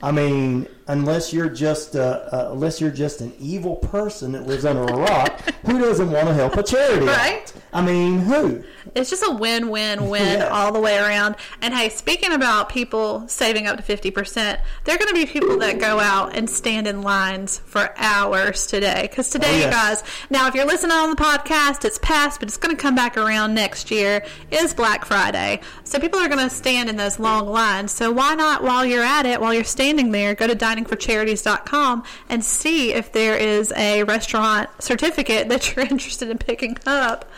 I 0.00 0.12
mean, 0.12 0.68
unless 0.86 1.32
you're 1.32 1.48
just 1.48 1.96
uh, 1.96 2.28
uh, 2.30 2.48
unless 2.52 2.80
you're 2.80 2.90
just 2.90 3.20
an 3.20 3.32
evil 3.38 3.76
person 3.76 4.32
that 4.32 4.46
lives 4.46 4.64
under 4.64 4.82
a 4.82 4.96
rock, 4.96 5.40
who 5.64 5.78
doesn't 5.78 6.10
want 6.10 6.28
to 6.28 6.34
help 6.34 6.56
a 6.56 6.62
charity? 6.62 7.08
out? 7.08 7.16
Right. 7.16 7.52
I 7.72 7.82
mean, 7.82 8.18
who? 8.18 8.62
It's 8.94 9.10
just 9.10 9.22
a 9.26 9.30
win 9.30 9.68
win 9.70 10.08
win 10.08 10.40
Yeah. 10.40 10.48
all 10.48 10.72
the 10.72 10.80
way 10.80 10.98
around. 10.98 11.36
And 11.62 11.74
hey, 11.74 11.88
speaking 11.88 12.32
about 12.32 12.68
people 12.68 13.26
saving 13.28 13.66
up 13.66 13.76
to 13.76 13.82
50%, 13.82 14.58
there 14.84 14.94
are 14.94 14.98
going 14.98 15.08
to 15.08 15.14
be 15.14 15.26
people 15.26 15.58
that 15.58 15.78
go 15.78 16.00
out 16.00 16.36
and 16.36 16.48
stand 16.48 16.86
in 16.86 17.02
lines 17.02 17.58
for 17.66 17.92
hours 17.96 18.66
today. 18.66 19.02
Because 19.10 19.28
today, 19.28 19.62
Oh, 19.62 19.64
you 19.66 19.70
guys, 19.70 20.02
now 20.30 20.46
if 20.48 20.54
you're 20.54 20.66
listening 20.66 20.92
on 20.96 21.10
the 21.10 21.16
podcast, 21.16 21.84
it's 21.84 21.98
past, 22.02 22.40
but 22.40 22.48
it's 22.48 22.56
going 22.56 22.74
to 22.76 22.80
come 22.80 22.94
back 22.94 23.16
around 23.16 23.54
next 23.54 23.90
year, 23.90 24.24
is 24.50 24.74
Black 24.74 25.04
Friday. 25.04 25.60
So 25.84 25.98
people 25.98 26.18
are 26.20 26.28
going 26.28 26.46
to 26.48 26.54
stand 26.54 26.88
in 26.88 26.96
those 26.96 27.18
long 27.18 27.46
lines. 27.48 27.92
So 27.92 28.10
why 28.12 28.34
not, 28.34 28.62
while 28.62 28.84
you're 28.84 29.02
at 29.04 29.26
it, 29.26 29.40
while 29.40 29.54
you're 29.54 29.64
standing 29.64 30.10
there, 30.12 30.34
go 30.34 30.46
to 30.46 30.54
diningforcharities.com 30.56 32.04
and 32.28 32.44
see 32.44 32.92
if 32.92 33.12
there 33.12 33.36
is 33.36 33.72
a 33.76 34.02
restaurant 34.04 34.68
certificate 34.80 35.48
that 35.48 35.68
you're 35.76 35.84
interested 35.86 36.28
in 36.30 36.38
picking 36.38 36.76
up. 36.86 37.30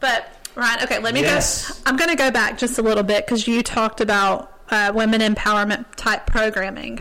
But 0.00 0.33
Ryan, 0.56 0.82
okay, 0.84 0.98
let 1.00 1.14
me 1.14 1.20
Yes. 1.22 1.70
go. 1.72 1.80
I'm 1.86 1.96
going 1.96 2.10
to 2.10 2.16
go 2.16 2.30
back 2.30 2.58
just 2.58 2.78
a 2.78 2.82
little 2.82 3.02
bit 3.02 3.26
because 3.26 3.46
you 3.48 3.62
talked 3.62 4.00
about 4.00 4.50
uh, 4.70 4.92
women 4.94 5.20
empowerment 5.20 5.84
type 5.96 6.26
programming. 6.26 6.98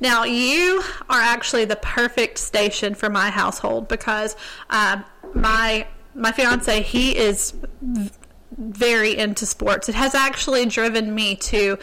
Now, 0.00 0.24
you 0.24 0.82
are 1.10 1.20
actually 1.20 1.64
the 1.64 1.76
perfect 1.76 2.38
station 2.38 2.94
for 2.94 3.10
my 3.10 3.30
household 3.30 3.88
because 3.88 4.36
uh, 4.70 5.02
my 5.34 5.86
my 6.14 6.30
fiance 6.32 6.82
he 6.82 7.16
is 7.16 7.54
very 8.58 9.16
into 9.16 9.46
sports. 9.46 9.88
It 9.88 9.94
has 9.94 10.14
actually 10.14 10.66
driven 10.66 11.14
me 11.14 11.36
to 11.36 11.78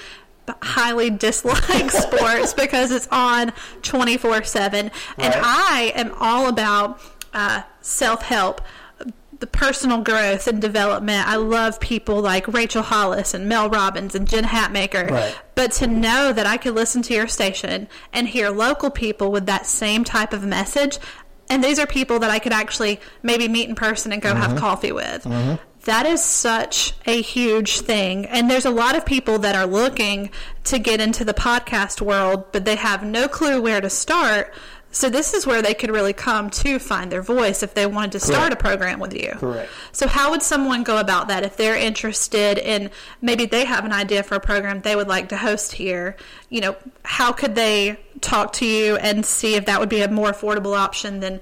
highly 0.63 1.09
dislike 1.09 1.91
sports 1.91 2.53
because 2.53 2.91
it's 2.91 3.07
on 3.11 3.51
24 3.83 4.43
7 4.43 4.79
and 4.79 4.91
Right. 5.19 5.35
i 5.43 5.91
am 5.95 6.11
all 6.19 6.47
about 6.49 6.99
uh, 7.35 7.61
self-help 7.81 8.59
the 9.39 9.47
personal 9.47 10.01
growth 10.01 10.47
and 10.47 10.61
development. 10.61 11.27
I 11.27 11.37
love 11.37 11.79
people 11.79 12.21
like 12.21 12.47
Rachel 12.47 12.81
Hollis 12.83 13.33
and 13.33 13.47
Mel 13.47 13.69
Robbins 13.69 14.13
and 14.15 14.27
Jen 14.27 14.43
Hatmaker. 14.43 15.09
Right. 15.09 15.35
But 15.55 15.71
to 15.73 15.87
know 15.87 16.33
that 16.33 16.45
I 16.45 16.57
could 16.57 16.75
listen 16.75 17.01
to 17.03 17.13
your 17.13 17.27
station 17.27 17.87
and 18.13 18.27
hear 18.27 18.49
local 18.49 18.89
people 18.89 19.31
with 19.31 19.45
that 19.45 19.65
same 19.65 20.03
type 20.03 20.33
of 20.33 20.43
message, 20.43 20.99
and 21.49 21.63
these 21.63 21.79
are 21.79 21.87
people 21.87 22.19
that 22.19 22.29
I 22.29 22.39
could 22.39 22.53
actually 22.53 22.99
maybe 23.23 23.47
meet 23.47 23.69
in 23.69 23.75
person 23.75 24.11
and 24.11 24.21
go 24.21 24.35
have 24.35 24.51
Mhm. 24.51 24.59
coffee 24.59 24.91
with. 24.91 25.23
Mhm. 25.23 25.59
That 25.85 26.05
is 26.05 26.21
such 26.21 26.93
a 27.07 27.21
huge 27.21 27.79
thing. 27.79 28.25
And 28.25 28.51
there's 28.51 28.65
a 28.65 28.69
lot 28.69 28.97
of 28.97 29.05
people 29.05 29.39
that 29.39 29.55
are 29.55 29.65
looking 29.65 30.29
to 30.65 30.77
get 30.77 30.99
into 30.99 31.23
the 31.23 31.33
podcast 31.33 32.01
world, 32.01 32.51
but 32.51 32.65
they 32.65 32.75
have 32.75 33.01
no 33.03 33.27
clue 33.29 33.61
where 33.61 33.79
to 33.79 33.89
start. 33.89 34.53
So 34.91 35.09
this 35.09 35.33
is 35.33 35.45
where 35.45 35.61
they 35.61 35.73
could 35.73 35.91
really 35.91 36.13
come 36.13 36.49
to 36.49 36.79
find 36.79 37.11
their 37.11 37.21
voice 37.21 37.61
if 37.61 37.75
they 37.75 37.85
wanted 37.85 38.13
to 38.13 38.19
start 38.19 38.47
Correct. 38.47 38.53
a 38.53 38.63
program 38.63 38.99
with 38.99 39.13
you. 39.13 39.31
Correct. 39.33 39.69
So 39.91 40.07
how 40.07 40.31
would 40.31 40.41
someone 40.41 40.83
go 40.83 40.97
about 40.97 41.27
that 41.27 41.43
if 41.43 41.57
they're 41.57 41.75
interested 41.75 42.57
in 42.57 42.89
maybe 43.21 43.45
they 43.45 43.65
have 43.65 43.85
an 43.85 43.93
idea 43.93 44.23
for 44.23 44.35
a 44.35 44.39
program 44.39 44.81
they 44.81 44.95
would 44.95 45.07
like 45.07 45.29
to 45.29 45.37
host 45.37 45.73
here? 45.73 46.15
You 46.49 46.61
know, 46.61 46.75
how 47.03 47.31
could 47.31 47.55
they 47.55 47.99
talk 48.21 48.53
to 48.53 48.65
you 48.65 48.95
and 48.97 49.25
see 49.25 49.55
if 49.55 49.65
that 49.67 49.79
would 49.79 49.89
be 49.89 50.01
a 50.01 50.09
more 50.09 50.31
affordable 50.31 50.75
option 50.75 51.19
than 51.19 51.39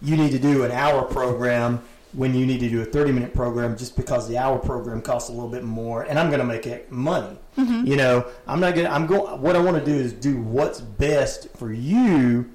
you 0.00 0.16
need 0.16 0.30
to 0.30 0.38
do 0.38 0.62
an 0.62 0.70
hour 0.70 1.02
program 1.02 1.82
when 2.12 2.34
you 2.34 2.44
need 2.44 2.60
to 2.60 2.68
do 2.68 2.82
a 2.82 2.84
30 2.84 3.12
minute 3.12 3.32
program 3.34 3.76
just 3.76 3.96
because 3.96 4.28
the 4.28 4.36
hour 4.36 4.58
program 4.58 5.00
costs 5.00 5.30
a 5.30 5.32
little 5.32 5.48
bit 5.48 5.64
more 5.64 6.02
and 6.02 6.18
I'm 6.18 6.28
going 6.28 6.40
to 6.40 6.44
make 6.46 6.66
it 6.66 6.90
money. 6.92 7.38
Mhm. 7.56 7.86
You 7.86 7.96
know, 7.96 8.26
I'm 8.46 8.60
not 8.60 8.74
going 8.74 8.86
to, 8.86 8.92
I'm 8.92 9.06
going, 9.06 9.40
what 9.40 9.56
I 9.56 9.60
want 9.60 9.78
to 9.78 9.84
do 9.84 9.94
is 9.98 10.12
do 10.12 10.36
what's 10.40 10.80
best 10.80 11.48
for 11.56 11.72
you 11.72 12.50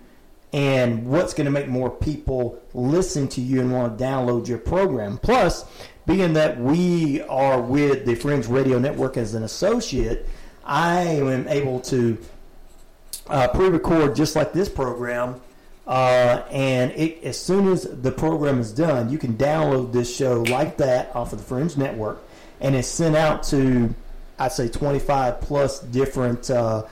and 0.54 1.08
what's 1.08 1.34
going 1.34 1.46
to 1.46 1.52
make 1.52 1.68
more 1.68 1.90
people 1.90 2.60
listen 2.74 3.28
to 3.30 3.42
you 3.42 3.60
and 3.62 3.72
want 3.74 3.98
to 3.98 4.04
download 4.04 4.48
your 4.48 4.58
program. 4.60 5.18
Plus, 5.18 5.66
being 6.06 6.34
that 6.34 6.60
we 6.60 7.22
are 7.24 7.60
with 7.60 8.06
the 8.06 8.16
Fringe 8.16 8.48
Radio 8.48 8.80
Network 8.80 9.18
as 9.18 9.34
an 9.34 9.44
associate, 9.44 10.26
I 10.66 11.02
am 11.02 11.48
able 11.48 11.80
to 11.82 12.18
uh, 13.28 13.48
pre-record 13.50 14.16
just 14.16 14.36
like 14.36 14.54
this 14.54 14.70
program. 14.70 15.42
Uh, 15.88 16.44
and 16.52 16.92
it, 16.92 17.24
as 17.24 17.40
soon 17.40 17.70
as 17.70 17.84
the 17.84 18.12
program 18.12 18.60
is 18.60 18.74
done, 18.74 19.10
you 19.10 19.18
can 19.18 19.36
download 19.36 19.94
this 19.94 20.14
show 20.14 20.44
like 20.44 20.78
that 20.78 21.16
off 21.16 21.32
of 21.32 21.40
the 21.40 21.46
Fringe 21.46 21.78
Network, 21.78 22.22
and 22.60 22.76
it's 22.76 22.90
sent 22.90 23.16
out 23.16 23.44
to, 23.44 23.96
I'd 24.38 24.52
say, 24.52 24.68
25 24.68 25.40
plus 25.40 25.80
different 25.80 26.52
uh, 26.52 26.84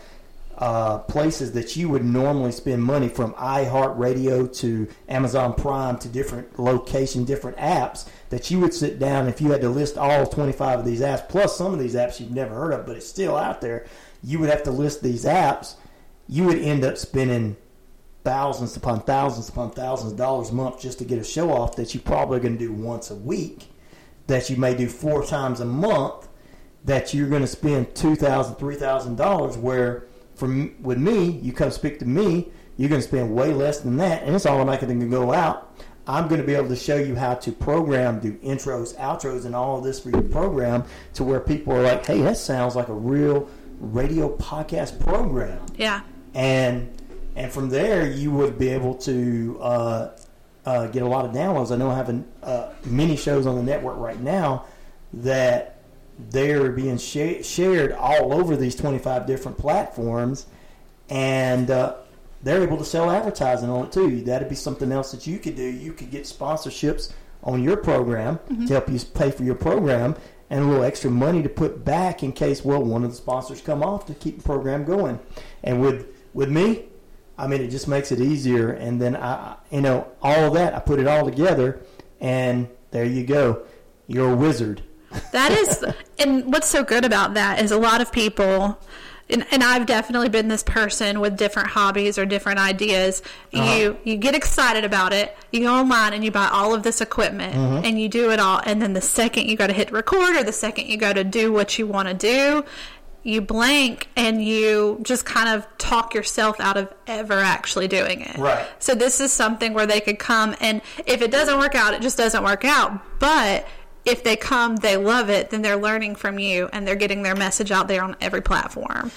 uh, 0.57 0.99
places 0.99 1.51
that 1.51 1.75
you 1.75 1.89
would 1.89 2.05
normally 2.05 2.53
spend 2.53 2.81
money 2.81 3.09
from 3.09 3.33
iHeartRadio 3.33 4.55
to 4.59 4.87
Amazon 5.09 5.53
Prime 5.53 5.97
to 5.97 6.07
different 6.07 6.57
location, 6.57 7.25
different 7.25 7.57
apps 7.57 8.07
that 8.29 8.49
you 8.49 8.61
would 8.61 8.73
sit 8.73 8.97
down 8.97 9.27
if 9.27 9.41
you 9.41 9.51
had 9.51 9.59
to 9.59 9.69
list 9.69 9.97
all 9.97 10.25
25 10.25 10.79
of 10.79 10.85
these 10.85 11.01
apps, 11.01 11.27
plus 11.27 11.57
some 11.57 11.73
of 11.73 11.79
these 11.79 11.95
apps 11.95 12.21
you've 12.21 12.31
never 12.31 12.55
heard 12.55 12.71
of, 12.71 12.85
but 12.85 12.95
it's 12.95 13.05
still 13.05 13.35
out 13.35 13.59
there. 13.59 13.85
You 14.23 14.39
would 14.39 14.49
have 14.49 14.63
to 14.63 14.71
list 14.71 15.03
these 15.03 15.25
apps. 15.25 15.75
You 16.29 16.45
would 16.45 16.57
end 16.57 16.85
up 16.85 16.97
spending 16.97 17.57
thousands 18.25 18.75
upon 18.75 19.01
thousands 19.03 19.47
upon 19.47 19.71
thousands 19.71 20.11
of 20.11 20.17
dollars 20.17 20.49
a 20.49 20.53
month 20.53 20.81
just 20.81 20.97
to 20.99 21.05
get 21.05 21.19
a 21.19 21.23
show 21.23 21.51
off 21.51 21.75
that 21.77 21.93
you 21.93 22.01
probably 22.01 22.39
going 22.41 22.57
to 22.57 22.59
do 22.59 22.73
once 22.73 23.11
a 23.11 23.15
week, 23.15 23.67
that 24.27 24.49
you 24.49 24.57
may 24.57 24.75
do 24.75 24.89
four 24.89 25.23
times 25.23 25.61
a 25.61 25.65
month, 25.65 26.27
that 26.83 27.13
you're 27.13 27.29
going 27.29 27.43
to 27.43 27.47
spend 27.47 27.95
two 27.95 28.15
thousand, 28.15 28.55
three 28.55 28.75
thousand 28.75 29.15
dollars. 29.15 29.57
Where 29.57 30.07
from 30.33 30.75
with 30.81 30.97
me, 30.97 31.29
you 31.29 31.53
come 31.53 31.71
speak 31.71 31.99
to 31.99 32.05
me, 32.05 32.51
you're 32.75 32.89
going 32.89 33.01
to 33.01 33.07
spend 33.07 33.33
way 33.33 33.53
less 33.53 33.79
than 33.79 33.95
that, 33.97 34.23
and 34.23 34.35
it's 34.35 34.45
automatically 34.45 34.87
going 34.87 34.99
to 34.99 35.05
go 35.07 35.31
out. 35.31 35.71
I'm 36.07 36.27
going 36.27 36.41
to 36.41 36.45
be 36.45 36.53
able 36.53 36.67
to 36.69 36.75
show 36.75 36.97
you 36.97 37.15
how 37.15 37.33
to 37.33 37.51
program, 37.51 38.19
do 38.19 38.33
intros, 38.43 38.95
outros, 38.97 39.45
and 39.45 39.55
all 39.55 39.77
of 39.79 39.83
this 39.83 39.99
for 39.99 40.09
your 40.09 40.21
program 40.21 40.83
to 41.15 41.23
where 41.23 41.39
people 41.39 41.73
are 41.73 41.81
like, 41.81 42.05
"Hey, 42.05 42.21
that 42.21 42.37
sounds 42.37 42.75
like 42.75 42.89
a 42.89 42.93
real 42.93 43.47
radio 43.79 44.35
podcast 44.37 44.99
program." 44.99 45.65
Yeah. 45.77 46.01
and 46.33 46.91
and 47.35 47.51
from 47.51 47.69
there 47.69 48.09
you 48.09 48.31
would 48.31 48.57
be 48.57 48.69
able 48.69 48.95
to 48.95 49.57
uh, 49.61 50.09
uh, 50.65 50.87
get 50.87 51.03
a 51.03 51.07
lot 51.07 51.25
of 51.25 51.31
downloads. 51.31 51.71
I 51.71 51.75
know 51.77 51.89
I 51.91 51.95
have 51.95 52.09
an, 52.09 52.25
uh, 52.43 52.69
many 52.85 53.15
shows 53.15 53.45
on 53.45 53.55
the 53.55 53.63
network 53.63 53.97
right 53.97 54.19
now 54.19 54.65
that 55.13 55.77
they're 56.29 56.71
being 56.71 56.97
sh- 56.97 57.45
shared 57.45 57.91
all 57.91 58.33
over 58.33 58.55
these 58.55 58.75
25 58.75 59.25
different 59.27 59.57
platforms, 59.57 60.45
and 61.09 61.69
uh, 61.69 61.95
they're 62.43 62.63
able 62.63 62.77
to 62.77 62.85
sell 62.85 63.09
advertising 63.11 63.69
on 63.69 63.85
it 63.85 63.91
too. 63.91 64.21
That'd 64.21 64.49
be 64.49 64.55
something 64.55 64.91
else 64.91 65.11
that 65.11 65.27
you 65.27 65.37
could 65.39 65.55
do. 65.55 65.63
You 65.63 65.93
could 65.93 66.11
get 66.11 66.23
sponsorships 66.23 67.11
on 67.43 67.61
your 67.63 67.77
program 67.77 68.39
Mhm. 68.49 68.67
to 68.67 68.73
help 68.73 68.89
you 68.89 68.99
pay 69.13 69.29
for 69.31 69.43
your 69.43 69.55
program. 69.55 70.15
And 70.49 70.63
a 70.63 70.67
little 70.67 70.83
extra 70.83 71.09
money 71.09 71.41
to 71.41 71.49
put 71.49 71.83
back 71.83 72.21
in 72.21 72.31
case, 72.31 72.63
well, 72.63 72.81
one 72.83 73.03
of 73.03 73.09
the 73.09 73.15
sponsors 73.17 73.61
come 73.61 73.81
off 73.81 74.05
to 74.05 74.13
keep 74.13 74.37
the 74.37 74.43
program 74.43 74.83
going. 74.85 75.19
And 75.63 75.81
with 75.81 76.05
with 76.35 76.49
me, 76.49 76.85
I 77.37 77.47
mean, 77.47 77.61
it 77.61 77.67
just 77.69 77.87
makes 77.87 78.11
it 78.11 78.19
easier. 78.21 78.71
And 78.71 79.01
then 79.01 79.15
I, 79.15 79.55
you 79.71 79.81
know, 79.81 80.07
all 80.21 80.51
that, 80.51 80.73
I 80.73 80.79
put 80.79 80.99
it 80.99 81.07
all 81.07 81.25
together, 81.25 81.81
and 82.21 82.67
there 82.91 83.05
you 83.05 83.25
go. 83.25 83.63
You're 84.07 84.31
a 84.31 84.35
wizard. 84.35 84.81
That 85.31 85.51
is, 85.51 85.83
and 86.19 86.51
what's 86.51 86.67
so 86.67 86.83
good 86.83 87.05
about 87.05 87.33
that 87.35 87.61
is 87.61 87.71
a 87.71 87.77
lot 87.77 88.01
of 88.01 88.11
people, 88.11 88.77
and, 89.29 89.45
and 89.51 89.63
I've 89.63 89.85
definitely 89.85 90.29
been 90.29 90.49
this 90.49 90.61
person 90.61 91.19
with 91.21 91.37
different 91.37 91.69
hobbies 91.69 92.17
or 92.17 92.25
different 92.25 92.59
ideas. 92.59 93.21
Uh-huh. 93.53 93.73
You 93.73 93.97
you 94.03 94.17
get 94.17 94.35
excited 94.35 94.83
about 94.83 95.13
it, 95.13 95.35
you 95.51 95.61
go 95.61 95.73
online 95.73 96.13
and 96.13 96.23
you 96.23 96.31
buy 96.31 96.47
all 96.51 96.73
of 96.75 96.83
this 96.83 96.99
equipment, 97.01 97.55
Mhm. 97.55 97.85
and 97.87 97.99
you 97.99 98.07
do 98.09 98.29
it 98.31 98.39
all, 98.39 98.61
and 98.65 98.81
then 98.81 98.93
the 98.93 99.01
second 99.01 99.47
you 99.49 99.55
go 99.55 99.67
to 99.67 99.73
hit 99.73 99.91
record 99.91 100.35
or 100.35 100.43
the 100.43 100.51
second 100.53 100.87
you 100.87 100.97
go 100.97 101.11
to 101.13 101.23
do 101.23 101.51
what 101.51 101.79
you 101.79 101.87
want 101.87 102.07
to 102.09 102.13
do. 102.13 102.63
You 103.25 103.41
blank 103.41 104.07
and 104.15 104.43
you 104.43 104.99
just 105.01 105.25
kind 105.25 105.49
of 105.49 105.67
talk 105.79 106.13
yourself 106.13 106.59
out 106.59 106.77
of 106.77 106.93
ever 107.07 107.39
actually 107.39 107.87
doing 107.87 108.21
it. 108.21 108.37
Right. 108.37 108.67
So 108.77 108.93
this 108.93 109.19
is 109.19 109.33
something 109.33 109.73
where 109.73 109.87
they 109.87 109.99
could 109.99 110.19
come 110.19 110.55
and 110.61 110.79
if 111.07 111.23
it 111.23 111.31
doesn't 111.31 111.57
work 111.57 111.73
out, 111.73 111.95
it 111.95 112.03
just 112.03 112.17
doesn't 112.17 112.43
work 112.43 112.63
out. 112.63 113.19
But 113.19 113.67
if 114.05 114.23
they 114.23 114.35
come, 114.35 114.75
they 114.75 114.95
love 114.95 115.31
it, 115.31 115.49
then 115.49 115.63
they're 115.63 115.75
learning 115.75 116.17
from 116.17 116.37
you 116.37 116.69
and 116.71 116.87
they're 116.87 116.95
getting 116.95 117.23
their 117.23 117.33
message 117.33 117.71
out 117.71 117.87
there 117.87 118.03
on 118.03 118.15
every 118.21 118.41
platform. 118.41 119.09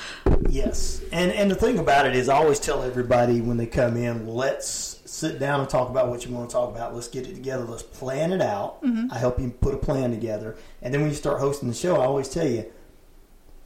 Yes, 0.49 1.03
and 1.13 1.31
and 1.31 1.51
the 1.51 1.55
thing 1.55 1.79
about 1.79 2.07
it 2.07 2.17
is, 2.17 2.31
I 2.31 2.37
always 2.37 2.59
tell 2.59 2.83
everybody 2.83 3.43
when 3.43 3.59
they 3.59 3.67
come 3.67 3.99
in, 3.99 4.27
let's 4.27 5.03
sit 5.05 5.39
down 5.39 5.61
and 5.61 5.69
talk 5.69 5.91
about 5.91 6.09
what 6.09 6.25
you 6.25 6.35
want 6.35 6.49
to 6.49 6.53
talk 6.55 6.75
about. 6.75 6.95
Let's 6.95 7.09
get 7.09 7.27
it 7.27 7.35
together. 7.35 7.65
Let's 7.65 7.83
plan 7.83 8.33
it 8.33 8.41
out. 8.41 8.83
Mhm. 8.83 9.13
I 9.13 9.19
help 9.19 9.39
you 9.39 9.51
put 9.51 9.75
a 9.75 9.77
plan 9.77 10.11
together, 10.11 10.57
and 10.81 10.95
then 10.95 11.03
when 11.03 11.11
you 11.11 11.17
start 11.17 11.39
hosting 11.39 11.69
the 11.69 11.75
show, 11.75 11.97
I 11.97 12.07
always 12.07 12.29
tell 12.31 12.47
you. 12.47 12.65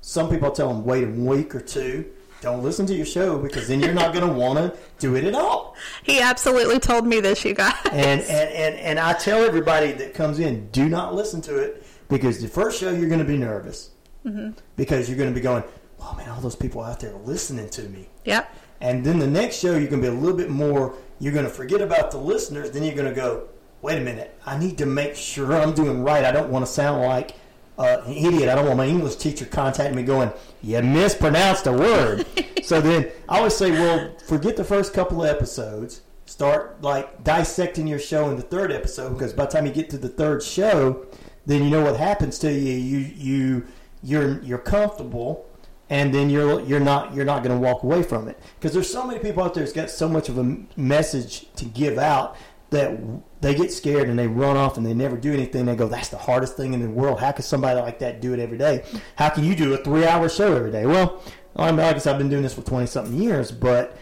Some 0.03 0.29
people 0.29 0.51
tell 0.51 0.69
them 0.69 0.85
wait 0.85 1.05
a 1.05 1.11
week 1.11 1.55
or 1.55 1.61
two. 1.61 2.05
Don't 2.43 2.63
listen 2.63 2.87
to 2.87 2.95
your 2.95 3.07
show 3.07 3.39
because 3.39 3.69
then 3.69 3.79
you're 3.81 3.95
not 3.95 4.13
going 4.13 4.27
to 4.27 4.33
want 4.33 4.59
to 4.59 4.77
do 4.99 5.15
it 5.15 5.23
at 5.25 5.35
all. 5.35 5.77
He 6.03 6.21
absolutely 6.21 6.81
told 6.81 7.07
me 7.07 7.21
this, 7.21 7.45
you 7.45 7.55
guys. 7.55 7.73
And, 7.93 8.21
and 8.23 8.51
and 8.51 8.75
and 8.77 8.99
I 8.99 9.13
tell 9.13 9.43
everybody 9.45 9.93
that 9.93 10.13
comes 10.13 10.41
in, 10.41 10.69
do 10.71 10.89
not 10.89 11.15
listen 11.15 11.41
to 11.43 11.57
it 11.57 11.87
because 12.09 12.43
the 12.43 12.49
first 12.49 12.81
show 12.81 12.91
you're 12.91 13.09
going 13.09 13.21
to 13.21 13.25
be 13.25 13.37
nervous 13.39 13.91
Mhm. 14.27 14.55
because 14.77 15.09
you're 15.09 15.19
going 15.19 15.31
to 15.31 15.35
be 15.35 15.41
going, 15.41 15.63
oh 16.01 16.15
man, 16.17 16.29
all 16.31 16.41
those 16.41 16.55
people 16.57 16.83
out 16.83 16.99
there 17.01 17.15
listening 17.25 17.69
to 17.71 17.83
me. 17.83 18.09
Yep. 18.25 18.53
And 18.81 19.05
then 19.05 19.19
the 19.21 19.27
next 19.27 19.57
show, 19.61 19.71
you're 19.79 19.89
going 19.89 20.03
to 20.03 20.11
be 20.11 20.17
a 20.17 20.21
little 20.21 20.37
bit 20.37 20.51
more, 20.51 20.95
you're 21.21 21.33
going 21.33 21.45
to 21.45 21.51
forget 21.51 21.81
about 21.81 22.11
the 22.11 22.19
listeners. 22.19 22.71
Then 22.73 22.83
you're 22.83 22.95
going 22.97 23.09
to 23.09 23.15
go, 23.15 23.49
wait 23.83 23.99
a 23.99 24.01
minute, 24.01 24.37
I 24.47 24.59
need 24.59 24.79
to 24.79 24.87
make 24.87 25.15
sure 25.15 25.53
I'm 25.57 25.73
doing 25.75 26.03
right. 26.03 26.25
I 26.25 26.33
don't 26.33 26.51
want 26.51 26.65
to 26.67 26.71
sound 26.71 27.03
like 27.03 27.35
uh, 27.83 28.03
an 28.07 28.13
idiot. 28.13 28.49
I 28.49 28.55
don't 28.55 28.67
want 28.67 28.79
my 28.79 28.87
English 28.87 29.17
teacher 29.17 29.45
contacting 29.45 29.97
me 29.97 30.05
going, 30.05 30.31
you 30.63 30.81
mispronounced 30.83 31.67
a 31.67 31.73
word. 31.73 32.25
so 32.63 32.81
then 32.81 33.11
I 33.29 33.39
always 33.39 33.57
say, 33.57 33.73
well, 33.73 34.17
forget 34.27 34.57
the 34.57 34.65
first 34.65 34.95
couple 34.95 35.25
of 35.25 35.29
episodes. 35.29 36.03
Start 36.27 36.81
like 36.81 37.25
dissecting 37.25 37.89
your 37.89 37.99
show 37.99 38.31
in 38.31 38.37
the 38.37 38.43
third 38.43 38.71
episode 38.71 39.11
because 39.11 39.33
by 39.33 39.47
the 39.47 39.51
time 39.51 39.67
you 39.67 39.73
get 39.73 39.91
to 39.91 39.99
the 39.99 40.09
third 40.09 40.43
show, 40.43 41.05
then 41.45 41.65
you 41.65 41.71
know 41.71 41.83
what 41.83 41.97
happens 41.97 42.39
to 42.39 42.53
you. 42.53 42.73
You 42.73 42.99
you 43.17 43.67
you're 44.03 44.41
you're 44.43 44.59
comfortable 44.59 45.45
and 45.91 46.15
then 46.15 46.31
you're 46.31 46.61
you're 46.63 46.81
not 46.81 47.15
you're 47.15 47.27
not 47.27 47.43
going 47.43 47.55
to 47.55 47.61
walk 47.61 47.83
away 47.83 48.03
from 48.03 48.29
it 48.29 48.39
because 48.55 48.73
there's 48.73 48.91
so 48.91 49.07
many 49.07 49.19
people 49.19 49.43
out 49.43 49.53
there 49.53 49.63
that's 49.63 49.75
got 49.75 49.91
so 49.91 50.09
much 50.09 50.31
of 50.31 50.39
a 50.39 50.57
message 50.77 51.53
to 51.55 51.67
give 51.67 51.99
out 51.99 52.37
that 52.73 52.99
they 53.41 53.55
get 53.55 53.73
scared 53.73 54.09
and 54.09 54.19
they 54.19 54.27
run 54.27 54.57
off 54.57 54.77
and 54.77 54.85
they 54.85 54.93
never 54.95 55.17
do 55.17 55.33
anything. 55.33 55.65
They 55.67 55.77
go, 55.77 55.87
"That's 55.89 56.09
the 56.09 56.19
hardest 56.19 56.57
thing 56.57 56.75
in 56.75 56.81
the 56.83 56.89
world. 56.89 57.21
How 57.21 57.31
can 57.33 57.45
somebody 57.45 57.81
like 57.81 58.01
that 58.01 58.21
do 58.21 58.33
it 58.35 58.41
every 58.41 58.59
day? 58.59 58.83
How 59.17 59.29
can 59.31 59.45
you 59.45 59.55
do 59.57 59.73
a 59.73 59.79
three-hour 59.79 60.29
show 60.29 60.55
every 60.57 60.71
day?" 60.73 60.85
Well, 60.87 61.21
I 61.57 61.67
mean, 61.71 61.77
like 61.81 61.97
I 61.97 61.99
said, 61.99 62.13
I've 62.15 62.19
been 62.19 62.29
doing 62.29 62.43
this 62.43 62.55
for 62.55 62.63
twenty 62.63 62.87
something 62.87 63.15
years, 63.15 63.51
but 63.53 63.97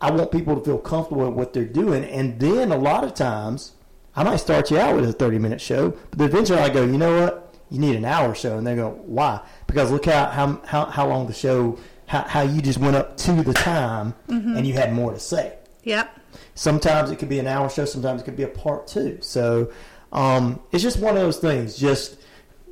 I 0.00 0.10
want 0.10 0.30
people 0.30 0.54
to 0.56 0.64
feel 0.64 0.78
comfortable 0.78 1.26
with 1.26 1.34
what 1.34 1.52
they're 1.52 1.64
doing, 1.64 2.04
and 2.04 2.38
then 2.38 2.70
a 2.70 2.76
lot 2.76 3.02
of 3.04 3.14
times 3.14 3.72
I 4.14 4.22
might 4.24 4.36
start 4.36 4.70
you 4.70 4.78
out 4.78 4.94
with 4.96 5.08
a 5.08 5.12
thirty-minute 5.12 5.60
show, 5.60 5.94
but 6.16 6.24
eventually 6.24 6.58
I 6.60 6.68
go, 6.68 6.84
"You 6.84 6.98
know 6.98 7.20
what? 7.22 7.54
You 7.70 7.78
need 7.80 7.96
an 7.96 8.04
hour 8.04 8.34
show," 8.34 8.56
and 8.58 8.66
they 8.66 8.74
go, 8.76 8.98
"Why?" 9.06 9.40
Because 9.66 9.90
look 9.90 10.06
how 10.06 10.26
how 10.26 10.60
how, 10.66 10.84
how 10.86 11.08
long 11.08 11.26
the 11.26 11.32
show. 11.32 11.78
How, 12.06 12.22
how 12.26 12.40
you 12.40 12.62
just 12.62 12.78
went 12.78 12.96
up 12.96 13.18
to 13.18 13.32
the 13.42 13.52
time 13.52 14.14
Mhm. 14.30 14.56
and 14.56 14.66
you 14.66 14.72
had 14.72 14.94
more 14.94 15.12
to 15.12 15.18
say. 15.20 15.56
Yep. 15.84 16.08
Sometimes 16.54 17.10
it 17.10 17.16
could 17.18 17.28
be 17.28 17.38
an 17.38 17.46
hour 17.46 17.68
show. 17.68 17.84
Sometimes 17.84 18.22
it 18.22 18.24
could 18.24 18.36
be 18.36 18.42
a 18.42 18.48
part 18.48 18.86
two. 18.86 19.18
So 19.20 19.72
um, 20.12 20.60
it's 20.72 20.82
just 20.82 20.98
one 20.98 21.16
of 21.16 21.22
those 21.22 21.38
things. 21.38 21.76
Just 21.76 22.20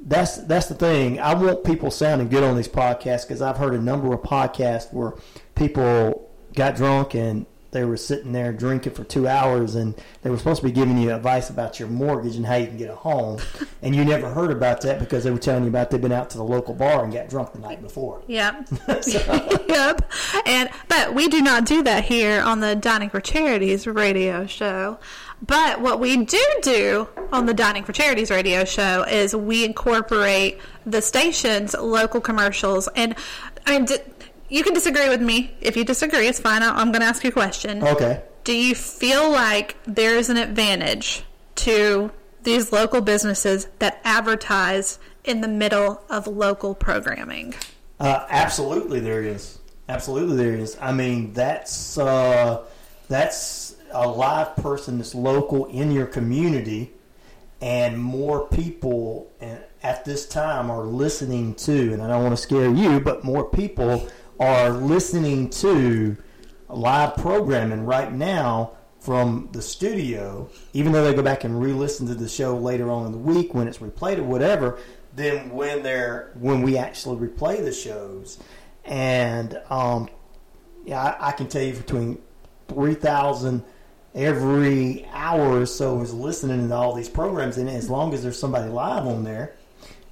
that's 0.03 0.39
that's 0.39 0.67
the 0.67 0.75
thing. 0.75 1.21
I 1.21 1.35
want 1.35 1.65
people 1.65 1.91
sounding 1.91 2.29
good 2.29 2.45
on 2.45 2.57
these 2.57 2.69
podcasts 2.69 3.23
because 3.23 3.43
I've 3.43 3.57
heard 3.57 3.75
a 3.75 3.81
number 3.81 4.13
of 4.13 4.21
podcasts 4.21 4.93
where 4.93 5.15
people 5.55 6.31
got 6.55 6.77
drunk 6.77 7.15
and 7.15 7.47
they 7.77 7.85
were 7.85 7.97
sitting 7.99 8.33
there 8.33 8.55
drinking 8.55 8.95
for 8.95 9.05
two 9.05 9.29
hours 9.29 9.75
and 9.75 9.95
they 10.23 10.31
were 10.31 10.39
supposed 10.39 10.63
to 10.63 10.67
be 10.67 10.73
giving 10.73 10.97
you 10.97 11.15
advice 11.15 11.51
about 11.51 11.79
your 11.79 11.89
mortgage 11.89 12.35
and 12.37 12.47
how 12.47 12.55
you 12.55 12.67
can 12.67 12.79
get 12.79 12.89
a 12.89 12.95
home 12.95 13.39
and 13.83 13.95
you 13.95 14.03
never 14.03 14.31
heard 14.31 14.51
about 14.51 14.81
that 14.81 14.99
because 14.99 15.25
they 15.25 15.31
were 15.31 15.39
telling 15.39 15.63
you 15.63 15.69
about 15.69 15.91
they'd 15.91 16.01
been 16.01 16.11
out 16.11 16.31
to 16.31 16.39
the 16.39 16.45
local 16.45 16.73
bar 16.73 17.05
and 17.05 17.13
got 17.13 17.29
drunk 17.29 17.53
the 17.53 17.59
night 17.59 17.83
before. 17.83 18.23
Yep. 18.29 18.69
yep. 19.69 20.11
And 20.47 20.71
but 20.89 21.15
we 21.15 21.29
do 21.29 21.43
not 21.43 21.67
do 21.67 21.83
that 21.83 22.05
here 22.05 22.41
on 22.41 22.61
the 22.61 22.75
Dining 22.75 23.11
for 23.11 23.21
Charities 23.21 23.87
radio 23.87 24.47
show. 24.47 24.99
But 25.43 25.83
what 25.83 26.01
we 26.01 26.25
do 26.25 26.43
do 26.63 27.09
on 27.31 27.45
the 27.45 27.53
Dining 27.53 27.85
for 27.85 27.93
Charities 27.93 28.31
radio 28.31 28.65
show 28.65 29.03
is 29.03 29.37
we 29.37 29.67
incorporate 29.67 30.59
the 30.87 31.03
station's 31.03 31.75
local 31.75 32.23
commercials. 32.23 32.89
And 32.97 33.15
I 33.67 33.79
mean, 33.79 33.87
you 34.49 34.63
can 34.63 34.75
disagree 34.75 35.09
with 35.09 35.21
me. 35.21 35.55
If 35.61 35.77
you 35.77 35.85
disagree, 35.85 36.29
it's 36.29 36.41
fine. 36.41 36.63
I'm 36.63 36.93
going 36.93 37.01
to 37.01 37.07
ask 37.07 37.23
you 37.25 37.29
a 37.29 37.33
question. 37.33 37.83
Okay. 37.83 38.23
Do 38.45 38.53
you 38.53 38.75
feel 38.75 39.31
like 39.31 39.77
there 39.85 40.17
is 40.17 40.31
an 40.31 40.37
advantage 40.37 41.25
to 41.57 42.13
these 42.43 42.73
local 42.73 43.01
businesses 43.01 43.69
that 43.81 44.01
advertise 44.05 44.99
in 45.25 45.41
the 45.41 45.49
middle 45.49 46.03
of 46.09 46.27
local 46.27 46.75
programming? 46.75 47.55
Uh, 47.99 48.25
absolutely, 48.29 49.01
there 49.01 49.23
is. 49.23 49.59
Absolutely, 49.89 50.37
there 50.37 50.55
is. 50.55 50.77
I 50.81 50.93
mean, 50.93 51.33
that's 51.33 51.99
uh, 51.99 52.65
that's 53.09 53.77
a 53.91 54.09
live 54.09 54.55
person 54.57 54.99
that's 54.99 55.15
local 55.15 55.67
in 55.67 55.91
your 55.91 56.07
community, 56.07 56.93
and 57.61 57.99
more 57.99 58.47
people 58.49 59.31
at 59.83 60.05
this 60.05 60.29
time 60.29 60.71
are 60.71 60.85
listening 60.85 61.55
to. 61.55 61.93
And 61.93 62.03
I 62.03 62.09
don't 62.09 62.23
want 62.23 62.37
to 62.37 62.43
scare 62.43 62.69
you, 62.73 63.01
but 63.01 63.25
more 63.25 63.45
people 63.45 64.09
are 64.39 64.71
listening 64.71 65.51
to 65.51 66.17
live 66.69 67.17
programming 67.17 67.85
right 67.85 68.13
now 68.13 68.73
from 69.01 69.49
the 69.53 69.63
studio, 69.63 70.51
even 70.73 70.93
though 70.93 71.05
they 71.05 71.15
go 71.15 71.23
back 71.23 71.45
and 71.45 71.61
re-listen 71.61 72.07
to 72.09 72.15
the 72.15 72.29
show 72.29 72.57
later 72.57 72.91
on 72.91 73.07
in 73.07 73.13
the 73.13 73.19
week 73.19 73.55
when 73.55 73.69
it's 73.69 73.79
replayed 73.79 74.19
or 74.19 74.25
whatever, 74.25 74.79
then 75.15 75.51
when 75.51 75.83
they're 75.83 76.33
when 76.35 76.63
we 76.63 76.77
actually 76.77 77.17
replay 77.27 77.63
the 77.63 77.73
shows. 77.73 78.39
And 78.85 79.61
um, 79.71 80.09
yeah, 80.85 81.01
I, 81.01 81.29
I, 81.29 81.33
can 81.33 81.49
tell 81.49 81.63
you 81.63 81.73
between 81.73 82.21
three 82.69 82.95
thousand 82.95 83.65
every 84.15 85.07
hour 85.13 85.61
or 85.61 85.67
so 85.67 86.01
is 86.01 86.13
listening 86.13 86.69
to 86.69 86.75
all 86.75 86.95
these 86.95 87.09
programs, 87.09 87.59
and 87.59 87.69
as 87.69 87.89
long 87.89 88.13
as 88.13 88.23
there's 88.23 88.39
somebody 88.39 88.71
live 88.71 89.07
on 89.07 89.25
there, 89.25 89.55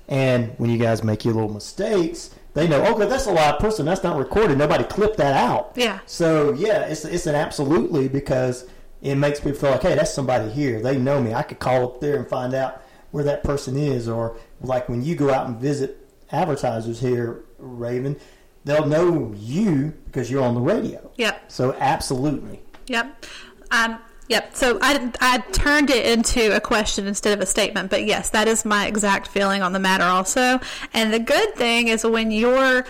and 0.09 0.53
when 0.59 0.71
you 0.71 0.79
guys 0.79 1.03
make 1.03 1.25
your 1.25 1.35
little 1.35 1.53
mistakes, 1.53 2.31
they 2.55 2.69
know, 2.69 2.85
okay, 2.95 3.07
that's 3.07 3.27
a 3.27 3.33
live 3.33 3.59
person. 3.59 3.85
That's 3.85 4.03
not 4.03 4.17
recorded. 4.17 4.57
Nobody 4.57 4.85
clipped 4.85 5.17
that 5.19 5.37
out. 5.37 5.73
Yeah. 5.75 5.99
So 6.07 6.53
yeah, 6.53 6.87
it's 6.87 7.05
it's 7.05 7.27
an 7.27 7.35
absolutely 7.35 8.09
because 8.09 8.67
it 9.03 9.17
makes 9.17 9.41
people 9.41 9.59
feel 9.59 9.71
like, 9.73 9.83
hey, 9.83 9.95
that's 9.95 10.15
somebody 10.15 10.51
here. 10.51 10.81
They 10.81 10.97
know 10.97 11.21
me. 11.21 11.35
I 11.35 11.43
could 11.43 11.59
call 11.59 11.85
up 11.85 12.01
there 12.01 12.17
and 12.17 12.27
find 12.27 12.55
out 12.55 12.83
where 13.11 13.25
that 13.25 13.45
person 13.45 13.77
is, 13.77 14.09
or 14.09 14.37
like 14.61 14.89
when 14.89 15.05
you 15.05 15.15
go 15.15 15.33
out 15.33 15.47
and 15.47 15.59
visit 15.59 16.09
advertisers 16.31 17.01
here, 17.01 17.45
Raven, 17.59 18.17
they'll 18.65 18.87
know 18.87 19.35
you 19.37 19.93
because 20.07 20.31
you're 20.31 20.43
on 20.43 20.55
the 20.55 20.61
radio. 20.61 21.11
Yep. 21.17 21.51
So 21.51 21.77
absolutely. 21.79 22.63
Yep. 22.87 23.27
Um, 23.71 23.99
Yep. 24.29 24.57
So 24.57 24.79
I, 24.81 25.13
I 25.21 25.39
turned 25.53 25.91
it 25.91 26.07
into 26.07 26.55
a 26.57 26.61
question 26.61 27.07
instead 27.07 27.37
of 27.37 27.43
a 27.43 27.47
statement, 27.47 27.91
but 27.91 28.05
yes, 28.05 28.31
that 28.31 28.49
is 28.49 28.65
my 28.65 28.87
exact 28.87 29.29
feeling 29.29 29.63
on 29.63 29.73
the 29.73 29.79
matter 29.79 30.05
also. 30.05 30.61
And 30.95 31.13
the 31.13 31.19
good 31.19 31.55
thing 31.57 31.89
is 31.89 32.05
when 32.05 32.31
you're 32.31 32.87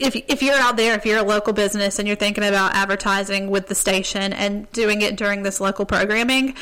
if 0.00 0.16
if 0.16 0.42
you're 0.42 0.56
out 0.56 0.76
there, 0.76 0.94
if 0.94 1.06
you're 1.06 1.18
a 1.18 1.22
local 1.22 1.52
business 1.52 1.98
and 1.98 2.08
you're 2.08 2.16
thinking 2.16 2.44
about 2.44 2.74
advertising 2.74 3.50
with 3.50 3.68
the 3.68 3.74
station 3.74 4.32
and 4.32 4.70
doing 4.72 5.02
it 5.02 5.16
during 5.16 5.42
this 5.42 5.60
local 5.60 5.84
programming, 5.84 6.54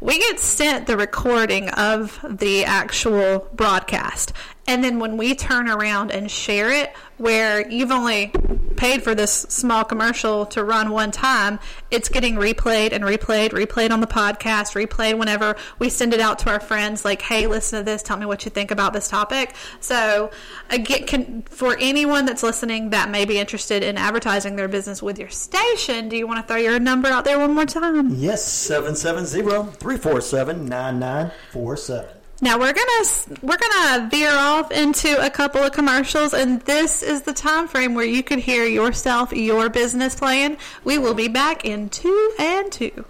we 0.00 0.18
get 0.18 0.40
sent 0.40 0.86
the 0.86 0.96
recording 0.96 1.68
of 1.70 2.18
the 2.28 2.64
actual 2.64 3.48
broadcast. 3.54 4.32
And 4.66 4.82
then 4.82 4.98
when 4.98 5.16
we 5.16 5.34
turn 5.34 5.68
around 5.68 6.12
and 6.12 6.30
share 6.30 6.70
it, 6.70 6.92
where 7.18 7.68
you've 7.68 7.90
only 7.92 8.32
paid 8.76 9.02
for 9.02 9.14
this 9.14 9.32
small 9.32 9.84
commercial 9.84 10.44
to 10.46 10.64
run 10.64 10.90
one 10.90 11.10
time, 11.10 11.60
it's 11.90 12.08
getting 12.08 12.34
replayed 12.34 12.92
and 12.92 13.04
replayed, 13.04 13.50
replayed 13.50 13.90
on 13.90 14.00
the 14.00 14.06
podcast, 14.06 14.74
replayed 14.74 15.18
whenever 15.18 15.56
we 15.78 15.88
send 15.88 16.12
it 16.12 16.20
out 16.20 16.40
to 16.40 16.50
our 16.50 16.58
friends, 16.58 17.04
like, 17.04 17.22
hey, 17.22 17.46
listen 17.46 17.78
to 17.78 17.84
this, 17.84 18.02
tell 18.02 18.16
me 18.16 18.26
what 18.26 18.44
you 18.44 18.50
think 18.50 18.70
about 18.70 18.92
this 18.92 19.08
topic. 19.08 19.54
So, 19.80 20.30
again, 20.70 21.06
can, 21.06 21.42
for 21.42 21.76
anyone 21.78 22.24
that's 22.24 22.42
listening 22.42 22.90
that 22.90 23.10
may 23.10 23.24
be 23.24 23.38
interested 23.38 23.82
in 23.82 23.96
advertising 23.96 24.56
their 24.56 24.68
business 24.68 25.02
with 25.02 25.18
your 25.18 25.30
station, 25.30 26.08
do 26.08 26.16
you 26.16 26.26
want 26.26 26.40
to 26.40 26.46
throw 26.52 26.60
your 26.60 26.80
number 26.80 27.08
out 27.08 27.24
there 27.24 27.38
one 27.38 27.54
more 27.54 27.66
time? 27.66 28.10
Yes, 28.14 28.44
770 28.44 29.76
347 29.78 30.66
9947. 30.66 32.21
Now 32.42 32.58
we're 32.58 32.72
gonna 32.72 33.38
we're 33.40 33.56
gonna 33.56 34.08
veer 34.10 34.32
off 34.32 34.72
into 34.72 35.24
a 35.24 35.30
couple 35.30 35.62
of 35.62 35.70
commercials, 35.70 36.34
and 36.34 36.60
this 36.62 37.00
is 37.00 37.22
the 37.22 37.32
time 37.32 37.68
frame 37.68 37.94
where 37.94 38.04
you 38.04 38.24
could 38.24 38.40
hear 38.40 38.66
yourself, 38.66 39.32
your 39.32 39.68
business 39.68 40.16
plan. 40.16 40.58
We 40.82 40.98
will 40.98 41.14
be 41.14 41.28
back 41.28 41.64
in 41.64 41.88
two 41.88 42.34
and 42.40 42.72
two. 42.72 43.04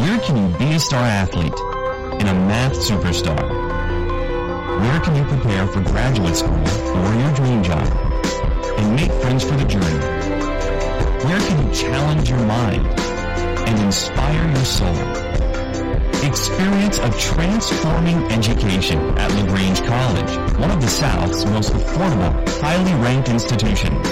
Where 0.00 0.18
can 0.18 0.36
you 0.36 0.58
be 0.58 0.74
a 0.74 0.80
star 0.80 1.04
athlete 1.04 1.54
and 2.18 2.28
a 2.28 2.34
math 2.34 2.72
superstar? 2.72 3.69
Where 4.80 5.00
can 5.00 5.14
you 5.14 5.24
prepare 5.24 5.66
for 5.66 5.80
graduate 5.82 6.34
school 6.34 6.56
or 6.56 7.14
your 7.14 7.34
dream 7.34 7.62
job 7.62 7.86
and 8.78 8.96
make 8.96 9.12
friends 9.20 9.44
for 9.44 9.54
the 9.56 9.64
journey? 9.66 9.98
Where 11.24 11.38
can 11.38 11.66
you 11.66 11.74
challenge 11.74 12.30
your 12.30 12.38
mind 12.38 12.86
and 13.68 13.78
inspire 13.80 14.46
your 14.46 14.64
soul? 14.64 14.96
Experience 16.26 16.98
a 16.98 17.10
transforming 17.18 18.24
education 18.32 18.98
at 19.18 19.30
LaGrange 19.32 19.82
College, 19.84 20.58
one 20.58 20.70
of 20.70 20.80
the 20.80 20.88
South's 20.88 21.44
most 21.44 21.72
affordable, 21.72 22.32
highly 22.62 22.94
ranked 23.02 23.28
institutions. 23.28 24.06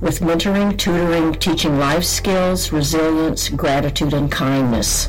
with 0.00 0.18
mentoring, 0.18 0.76
tutoring, 0.76 1.34
teaching 1.34 1.78
life 1.78 2.02
skills, 2.02 2.72
resilience, 2.72 3.48
gratitude, 3.50 4.12
and 4.12 4.28
kindness. 4.30 5.08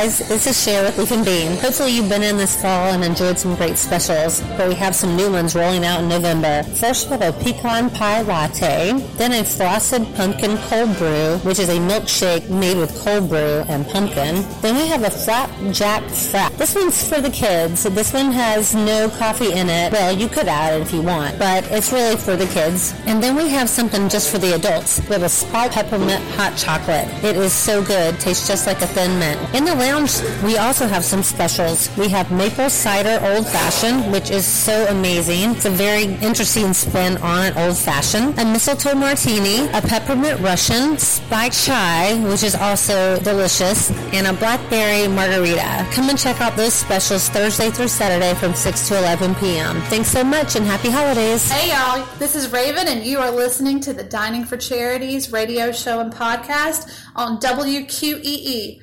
guys, 0.00 0.18
this 0.28 0.44
is 0.48 0.60
Cher 0.60 0.82
with 0.82 0.98
Leaf 0.98 1.12
and 1.12 1.24
Bean. 1.24 1.56
Hopefully 1.58 1.92
you've 1.92 2.08
been 2.08 2.24
in 2.24 2.36
this 2.36 2.60
fall 2.60 2.92
and 2.92 3.04
enjoyed 3.04 3.38
some 3.38 3.54
great 3.54 3.76
specials, 3.76 4.40
but 4.56 4.68
we 4.68 4.74
have 4.74 4.92
some 4.92 5.14
new 5.14 5.30
ones 5.30 5.54
rolling 5.54 5.84
out 5.84 6.00
in 6.02 6.08
November. 6.08 6.64
First 6.64 7.06
we 7.06 7.16
have 7.16 7.22
a 7.22 7.44
pecan 7.44 7.90
pie 7.90 8.22
latte, 8.22 8.94
then 9.18 9.30
a 9.32 9.44
frosted 9.44 10.02
pumpkin 10.16 10.56
cold 10.66 10.96
brew, 10.98 11.38
which 11.48 11.60
is 11.60 11.68
a 11.68 11.78
milkshake 11.78 12.50
made 12.50 12.76
with 12.76 12.92
cold 13.04 13.28
brew 13.28 13.62
and 13.68 13.86
pumpkin. 13.86 14.42
Then 14.62 14.74
we 14.74 14.88
have 14.88 15.04
a 15.04 15.10
flapjack 15.10 16.02
frap. 16.02 16.56
This 16.56 16.74
one's 16.74 17.08
for 17.08 17.20
the 17.20 17.30
kids. 17.30 17.84
This 17.84 18.12
one 18.12 18.32
has 18.32 18.74
no 18.74 19.08
coffee 19.10 19.52
in 19.52 19.68
it. 19.68 19.92
Well, 19.92 20.12
you 20.12 20.26
could 20.26 20.48
add 20.48 20.74
it 20.74 20.82
if 20.82 20.92
you 20.92 21.02
want, 21.02 21.38
but 21.38 21.70
it's 21.70 21.92
really 21.92 22.16
for 22.16 22.34
the 22.34 22.46
kids. 22.46 22.94
And 23.06 23.22
then 23.22 23.36
we 23.36 23.48
have 23.50 23.68
something 23.68 24.08
just 24.08 24.32
for 24.32 24.38
the 24.38 24.56
adults. 24.56 24.98
We 25.02 25.14
have 25.14 25.22
a 25.22 25.28
spark 25.28 25.70
peppermint 25.70 26.24
hot 26.34 26.56
chocolate. 26.56 27.06
It 27.22 27.36
is 27.36 27.52
so 27.52 27.84
good. 27.84 28.18
Tastes 28.18 28.48
just 28.48 28.66
like 28.66 28.82
a 28.82 28.88
thin 28.88 29.16
mint. 29.20 29.38
In 29.54 29.64
the 29.64 29.83
lounge, 29.84 30.12
we 30.42 30.56
also 30.56 30.86
have 30.86 31.04
some 31.04 31.22
specials. 31.22 31.94
We 31.96 32.08
have 32.08 32.30
maple 32.32 32.70
cider 32.70 33.16
old 33.28 33.46
fashioned, 33.46 34.10
which 34.10 34.30
is 34.30 34.46
so 34.46 34.86
amazing. 34.88 35.50
It's 35.56 35.66
a 35.66 35.70
very 35.70 36.04
interesting 36.28 36.72
spin 36.72 37.18
on 37.18 37.46
an 37.46 37.58
old 37.58 37.76
fashioned. 37.76 38.38
A 38.38 38.44
mistletoe 38.44 38.94
martini, 38.94 39.68
a 39.78 39.82
peppermint 39.82 40.40
Russian, 40.40 40.96
spiked 40.96 41.58
chai, 41.64 42.14
which 42.30 42.42
is 42.42 42.54
also 42.54 43.18
delicious, 43.20 43.90
and 44.16 44.26
a 44.26 44.32
blackberry 44.32 45.06
margarita. 45.08 45.86
Come 45.92 46.08
and 46.08 46.18
check 46.18 46.40
out 46.40 46.56
those 46.56 46.72
specials 46.72 47.28
Thursday 47.28 47.70
through 47.70 47.88
Saturday 47.88 48.34
from 48.40 48.54
6 48.54 48.88
to 48.88 48.98
11 48.98 49.34
p.m. 49.36 49.80
Thanks 49.92 50.08
so 50.08 50.24
much 50.24 50.56
and 50.56 50.64
happy 50.64 50.90
holidays. 50.90 51.50
Hey 51.50 51.70
y'all, 51.72 52.06
this 52.18 52.34
is 52.34 52.50
Raven 52.52 52.88
and 52.88 53.04
you 53.04 53.18
are 53.18 53.30
listening 53.30 53.80
to 53.80 53.92
the 53.92 54.04
Dining 54.04 54.44
for 54.44 54.56
Charities 54.56 55.32
radio 55.32 55.72
show 55.72 56.00
and 56.00 56.12
podcast 56.12 56.80
on 57.14 57.38
WQEE 57.38 58.80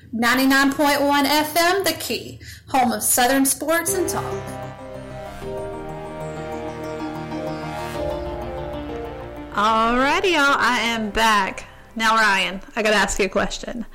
99.1 0.91 1.25
FM, 1.25 1.83
The 1.85 1.93
Key, 1.93 2.39
home 2.67 2.91
of 2.91 3.01
Southern 3.01 3.45
Sports 3.45 3.93
and 3.93 4.09
Talk. 4.09 4.23
Alrighty, 9.53 10.33
y'all, 10.33 10.57
I 10.57 10.79
am 10.81 11.09
back. 11.11 11.65
Now, 11.95 12.15
Ryan, 12.15 12.61
I 12.75 12.83
gotta 12.83 12.97
ask 12.97 13.19
you 13.19 13.25
a 13.25 13.29
question. 13.29 13.85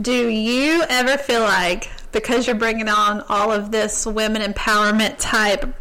Do 0.00 0.28
you 0.28 0.82
ever 0.88 1.16
feel 1.16 1.42
like 1.42 1.90
because 2.10 2.48
you're 2.48 2.56
bringing 2.56 2.88
on 2.88 3.20
all 3.28 3.52
of 3.52 3.70
this 3.70 4.04
women 4.04 4.42
empowerment 4.42 5.16
type 5.18 5.72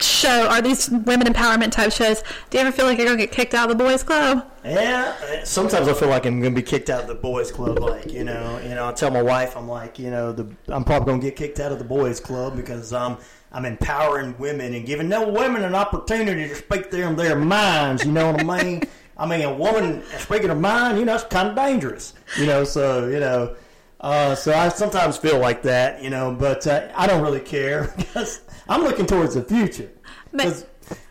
show, 0.00 0.48
are 0.48 0.62
these 0.62 0.88
women 0.88 1.26
empowerment 1.26 1.72
type 1.72 1.92
shows, 1.92 2.22
do 2.48 2.56
you 2.56 2.64
ever 2.64 2.72
feel 2.72 2.86
like 2.86 2.96
you're 2.96 3.06
gonna 3.06 3.18
get 3.18 3.32
kicked 3.32 3.52
out 3.52 3.70
of 3.70 3.76
the 3.76 3.84
boys' 3.84 4.02
club? 4.02 4.50
Yeah, 4.64 5.44
sometimes 5.44 5.88
I 5.88 5.92
feel 5.92 6.08
like 6.08 6.24
I'm 6.24 6.40
going 6.40 6.54
to 6.54 6.60
be 6.60 6.64
kicked 6.64 6.88
out 6.88 7.02
of 7.02 7.06
the 7.06 7.14
boys' 7.14 7.52
club. 7.52 7.78
Like 7.80 8.10
you 8.12 8.24
know, 8.24 8.58
you 8.62 8.70
know, 8.70 8.88
I 8.88 8.92
tell 8.92 9.10
my 9.10 9.20
wife, 9.20 9.56
I'm 9.56 9.68
like, 9.68 9.98
you 9.98 10.10
know, 10.10 10.32
the 10.32 10.48
I'm 10.68 10.84
probably 10.84 11.06
going 11.06 11.20
to 11.20 11.26
get 11.26 11.36
kicked 11.36 11.60
out 11.60 11.70
of 11.70 11.78
the 11.78 11.84
boys' 11.84 12.18
club 12.18 12.56
because 12.56 12.92
I'm 12.92 13.18
I'm 13.52 13.66
empowering 13.66 14.36
women 14.38 14.72
and 14.74 14.86
giving 14.86 15.08
no 15.08 15.28
women 15.28 15.64
an 15.64 15.74
opportunity 15.74 16.48
to 16.48 16.54
speak 16.54 16.90
their 16.90 17.12
their 17.14 17.36
minds. 17.36 18.04
You 18.06 18.12
know 18.12 18.32
what 18.32 18.40
I 18.40 18.62
mean? 18.64 18.82
I 19.16 19.26
mean, 19.26 19.42
a 19.42 19.54
woman 19.54 20.02
speaking 20.18 20.48
her 20.48 20.56
mind, 20.56 20.98
you 20.98 21.04
know, 21.04 21.14
it's 21.14 21.24
kind 21.24 21.48
of 21.48 21.54
dangerous. 21.54 22.14
You 22.38 22.46
know, 22.46 22.64
so 22.64 23.06
you 23.08 23.20
know, 23.20 23.54
uh, 24.00 24.34
so 24.34 24.52
I 24.54 24.70
sometimes 24.70 25.18
feel 25.18 25.38
like 25.38 25.62
that. 25.62 26.02
You 26.02 26.08
know, 26.08 26.34
but 26.38 26.66
uh, 26.66 26.88
I 26.96 27.06
don't 27.06 27.22
really 27.22 27.40
care 27.40 27.92
because 27.96 28.40
I'm 28.66 28.82
looking 28.82 29.04
towards 29.04 29.34
the 29.34 29.42
future. 29.42 29.90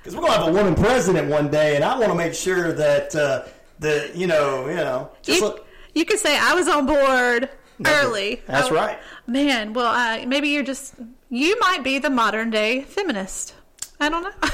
Because 0.04 0.18
we're 0.18 0.24
gonna 0.24 0.34
have 0.34 0.48
a 0.50 0.52
woman 0.52 0.76
president 0.76 1.30
one 1.30 1.50
day, 1.50 1.78
and 1.78 1.86
I 1.86 1.98
want 1.98 2.12
to 2.12 2.16
make 2.16 2.34
sure 2.34 2.74
that 2.74 3.16
uh, 3.16 3.46
the 3.80 4.12
you 4.14 4.28
know 4.28 4.68
you 4.68 4.76
know 4.76 5.10
just 5.22 5.40
You, 5.40 5.46
look, 5.46 5.66
you 5.96 6.04
could 6.04 6.20
say 6.20 6.38
I 6.38 6.54
was 6.54 6.68
on 6.68 6.86
board 6.86 7.50
early. 7.86 8.42
That's 8.46 8.70
I- 8.70 8.74
right. 8.74 9.00
Man, 9.28 9.72
well, 9.72 9.88
uh, 9.88 10.26
maybe 10.26 10.50
you're 10.50 10.64
just 10.64 10.96
you 11.30 11.58
might 11.62 11.86
be 11.86 12.00
the 12.00 12.10
modern 12.10 12.50
day 12.50 12.82
feminist. 12.82 13.56
I 14.02 14.10
don't 14.10 14.24
know. 14.24 14.50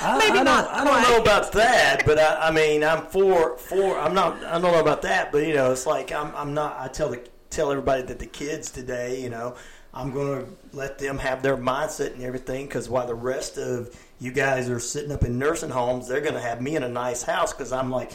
I, 0.00 0.18
maybe 0.18 0.40
I 0.40 0.42
not. 0.42 0.68
I 0.68 0.82
don't 0.82 1.02
know 1.02 1.22
about 1.22 1.52
that, 1.52 2.04
but 2.04 2.18
I, 2.18 2.48
I 2.48 2.50
mean, 2.50 2.82
I'm 2.82 3.06
for 3.06 3.56
for. 3.56 3.96
I'm 3.96 4.14
not. 4.14 4.42
I 4.44 4.58
don't 4.58 4.72
know 4.72 4.80
about 4.80 5.02
that, 5.02 5.30
but 5.30 5.46
you 5.46 5.54
know, 5.54 5.70
it's 5.70 5.86
like 5.86 6.10
I'm. 6.10 6.34
I'm 6.34 6.54
not. 6.54 6.76
I 6.76 6.88
tell 6.88 7.10
the 7.10 7.22
tell 7.50 7.70
everybody 7.70 8.02
that 8.02 8.18
the 8.18 8.26
kids 8.26 8.72
today, 8.72 9.22
you 9.22 9.30
know, 9.30 9.54
I'm 9.94 10.12
going 10.12 10.44
to 10.44 10.76
let 10.76 10.98
them 10.98 11.18
have 11.18 11.42
their 11.42 11.56
mindset 11.56 12.14
and 12.14 12.22
everything 12.22 12.66
because 12.66 12.88
while 12.88 13.06
the 13.06 13.14
rest 13.14 13.58
of 13.58 13.96
you 14.20 14.32
guys 14.32 14.68
are 14.68 14.80
sitting 14.80 15.12
up 15.12 15.24
in 15.24 15.38
nursing 15.38 15.70
homes, 15.70 16.08
they're 16.08 16.20
going 16.20 16.34
to 16.34 16.40
have 16.40 16.60
me 16.60 16.76
in 16.76 16.82
a 16.82 16.88
nice 16.88 17.22
house 17.22 17.52
because 17.52 17.72
I'm 17.72 17.90
like. 17.90 18.12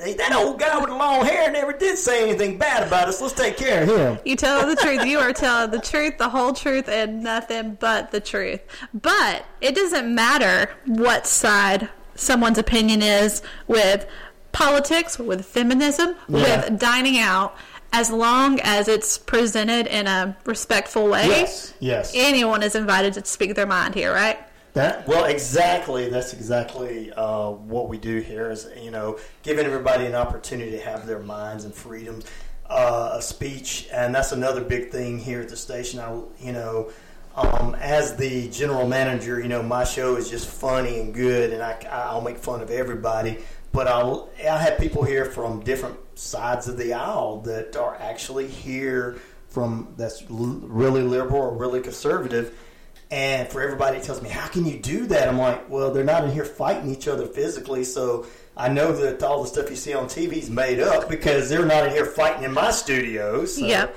Hey, 0.00 0.14
that 0.14 0.32
old 0.32 0.60
guy 0.60 0.78
with 0.78 0.90
the 0.90 0.94
long 0.94 1.26
hair 1.26 1.50
never 1.50 1.72
did 1.72 1.98
say 1.98 2.22
anything 2.22 2.56
bad 2.56 2.86
about 2.86 3.08
us. 3.08 3.20
Let's 3.20 3.34
take 3.34 3.56
care 3.56 3.82
of 3.82 3.88
him. 3.88 4.18
You 4.24 4.36
tell 4.36 4.64
the 4.64 4.76
truth. 4.76 5.04
You 5.04 5.18
are 5.18 5.32
telling 5.32 5.72
the 5.72 5.80
truth, 5.80 6.18
the 6.18 6.28
whole 6.28 6.52
truth, 6.52 6.88
and 6.88 7.20
nothing 7.24 7.76
but 7.80 8.12
the 8.12 8.20
truth. 8.20 8.60
But 8.94 9.44
it 9.60 9.74
doesn't 9.74 10.14
matter 10.14 10.70
what 10.86 11.26
side 11.26 11.88
someone's 12.14 12.58
opinion 12.58 13.02
is 13.02 13.42
with 13.66 14.06
politics, 14.52 15.18
with 15.18 15.44
feminism, 15.44 16.14
Yeah. 16.28 16.68
with 16.70 16.78
dining 16.78 17.18
out, 17.18 17.56
as 17.92 18.08
long 18.08 18.60
as 18.60 18.86
it's 18.86 19.18
presented 19.18 19.88
in 19.88 20.06
a 20.06 20.36
respectful 20.44 21.08
way. 21.08 21.26
Yes, 21.26 21.74
yes. 21.80 22.12
Anyone 22.14 22.62
is 22.62 22.76
invited 22.76 23.14
to 23.14 23.24
speak 23.24 23.56
their 23.56 23.66
mind 23.66 23.96
here, 23.96 24.12
right? 24.12 24.38
That 24.78 25.08
well, 25.08 25.24
exactly. 25.24 26.08
That's 26.08 26.32
exactly 26.32 27.12
uh, 27.12 27.50
what 27.50 27.88
we 27.88 27.98
do 27.98 28.20
here. 28.20 28.48
Is 28.48 28.68
you 28.80 28.92
know, 28.92 29.18
giving 29.42 29.66
everybody 29.66 30.06
an 30.06 30.14
opportunity 30.14 30.70
to 30.70 30.78
have 30.78 31.04
their 31.04 31.18
minds 31.18 31.64
and 31.64 31.74
freedoms 31.74 32.26
uh, 32.70 33.14
of 33.14 33.24
speech, 33.24 33.88
and 33.92 34.14
that's 34.14 34.30
another 34.30 34.60
big 34.60 34.90
thing 34.90 35.18
here 35.18 35.40
at 35.40 35.48
the 35.48 35.56
station. 35.56 35.98
I, 35.98 36.20
you 36.38 36.52
know, 36.52 36.92
um, 37.34 37.74
as 37.80 38.14
the 38.14 38.48
general 38.50 38.86
manager, 38.86 39.40
you 39.40 39.48
know, 39.48 39.64
my 39.64 39.82
show 39.82 40.14
is 40.14 40.30
just 40.30 40.46
funny 40.46 41.00
and 41.00 41.12
good, 41.12 41.52
and 41.52 41.60
I, 41.60 41.84
I'll 41.90 42.20
make 42.20 42.38
fun 42.38 42.60
of 42.60 42.70
everybody. 42.70 43.38
But 43.72 43.88
I'll 43.88 44.30
I 44.38 44.58
have 44.58 44.78
people 44.78 45.02
here 45.02 45.24
from 45.24 45.58
different 45.64 45.98
sides 46.16 46.68
of 46.68 46.78
the 46.78 46.92
aisle 46.92 47.40
that 47.40 47.74
are 47.74 47.96
actually 47.96 48.46
here 48.46 49.18
from 49.48 49.92
that's 49.96 50.22
really 50.30 51.02
liberal 51.02 51.42
or 51.42 51.56
really 51.56 51.80
conservative. 51.80 52.56
And 53.10 53.48
for 53.48 53.62
everybody 53.62 53.98
that 53.98 54.04
tells 54.04 54.20
me, 54.20 54.28
how 54.28 54.48
can 54.48 54.66
you 54.66 54.78
do 54.78 55.06
that? 55.06 55.28
I'm 55.28 55.38
like, 55.38 55.68
well, 55.70 55.92
they're 55.92 56.04
not 56.04 56.24
in 56.24 56.30
here 56.30 56.44
fighting 56.44 56.90
each 56.90 57.08
other 57.08 57.26
physically. 57.26 57.84
So 57.84 58.26
I 58.56 58.68
know 58.68 58.92
that 58.92 59.22
all 59.22 59.42
the 59.42 59.48
stuff 59.48 59.70
you 59.70 59.76
see 59.76 59.94
on 59.94 60.06
TV 60.06 60.34
is 60.34 60.50
made 60.50 60.80
up 60.80 61.08
because 61.08 61.48
they're 61.48 61.64
not 61.64 61.86
in 61.86 61.92
here 61.92 62.04
fighting 62.04 62.44
in 62.44 62.52
my 62.52 62.70
studio. 62.70 63.46
So. 63.46 63.64
Yep. 63.64 63.96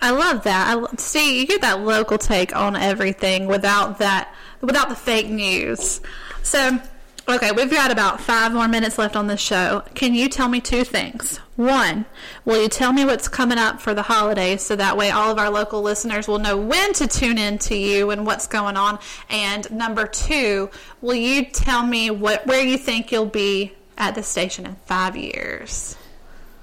I 0.00 0.10
love 0.10 0.44
that. 0.44 0.78
I 0.78 0.96
see 0.96 1.40
you 1.40 1.46
get 1.46 1.62
that 1.62 1.80
local 1.80 2.16
take 2.16 2.54
on 2.54 2.76
everything 2.76 3.46
without 3.46 3.98
that 3.98 4.32
without 4.60 4.88
the 4.88 4.94
fake 4.94 5.28
news. 5.28 6.00
So, 6.42 6.80
okay, 7.28 7.52
we've 7.52 7.70
got 7.70 7.90
about 7.90 8.20
five 8.20 8.52
more 8.52 8.68
minutes 8.68 8.98
left 8.98 9.16
on 9.16 9.26
this 9.26 9.40
show. 9.40 9.82
Can 9.94 10.14
you 10.14 10.28
tell 10.28 10.48
me 10.48 10.60
two 10.60 10.84
things? 10.84 11.38
One, 11.56 12.04
will 12.44 12.62
you 12.62 12.68
tell 12.68 12.92
me 12.92 13.04
what's 13.04 13.28
coming 13.28 13.58
up 13.58 13.80
for 13.80 13.94
the 13.94 14.02
holidays 14.02 14.62
so 14.62 14.76
that 14.76 14.96
way 14.96 15.10
all 15.10 15.32
of 15.32 15.38
our 15.38 15.50
local 15.50 15.82
listeners 15.82 16.28
will 16.28 16.38
know 16.38 16.56
when 16.56 16.92
to 16.94 17.06
tune 17.06 17.38
in 17.38 17.58
to 17.60 17.76
you 17.76 18.10
and 18.10 18.26
what's 18.26 18.46
going 18.46 18.76
on? 18.76 18.98
And 19.30 19.70
number 19.70 20.06
two, 20.06 20.70
will 21.00 21.14
you 21.14 21.46
tell 21.46 21.84
me 21.84 22.10
what 22.10 22.46
where 22.46 22.62
you 22.62 22.78
think 22.78 23.10
you'll 23.10 23.26
be 23.26 23.72
at 23.98 24.14
the 24.14 24.22
station 24.22 24.66
in 24.66 24.76
five 24.86 25.16
years? 25.16 25.96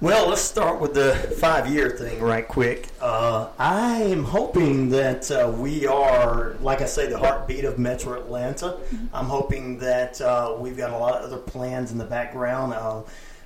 Well, 0.04 0.28
let's 0.28 0.42
start 0.42 0.82
with 0.82 0.94
the 0.94 1.14
five 1.40 1.74
year 1.74 1.90
thing 1.90 2.20
right 2.20 2.46
quick. 2.46 2.90
Uh, 3.00 3.48
I 3.58 4.02
am 4.02 4.26
hoping 4.26 4.90
that 4.90 5.32
uh, 5.32 5.50
we 5.56 5.88
are, 5.88 6.58
like 6.60 6.82
I 6.82 6.88
say, 6.88 7.08
the 7.08 7.18
heartbeat 7.18 7.64
of 7.64 7.80
Metro 7.80 8.20
Atlanta. 8.20 8.80
I'm 9.14 9.28
hoping 9.28 9.78
that 9.78 10.20
uh, 10.20 10.58
we've 10.60 10.76
got 10.76 10.92
a 10.92 10.98
lot 10.98 11.22
of 11.22 11.32
other 11.32 11.38
plans 11.38 11.94
in 11.94 11.98
the 11.98 12.04
background. 12.04 12.74
Uh, 12.74 13.04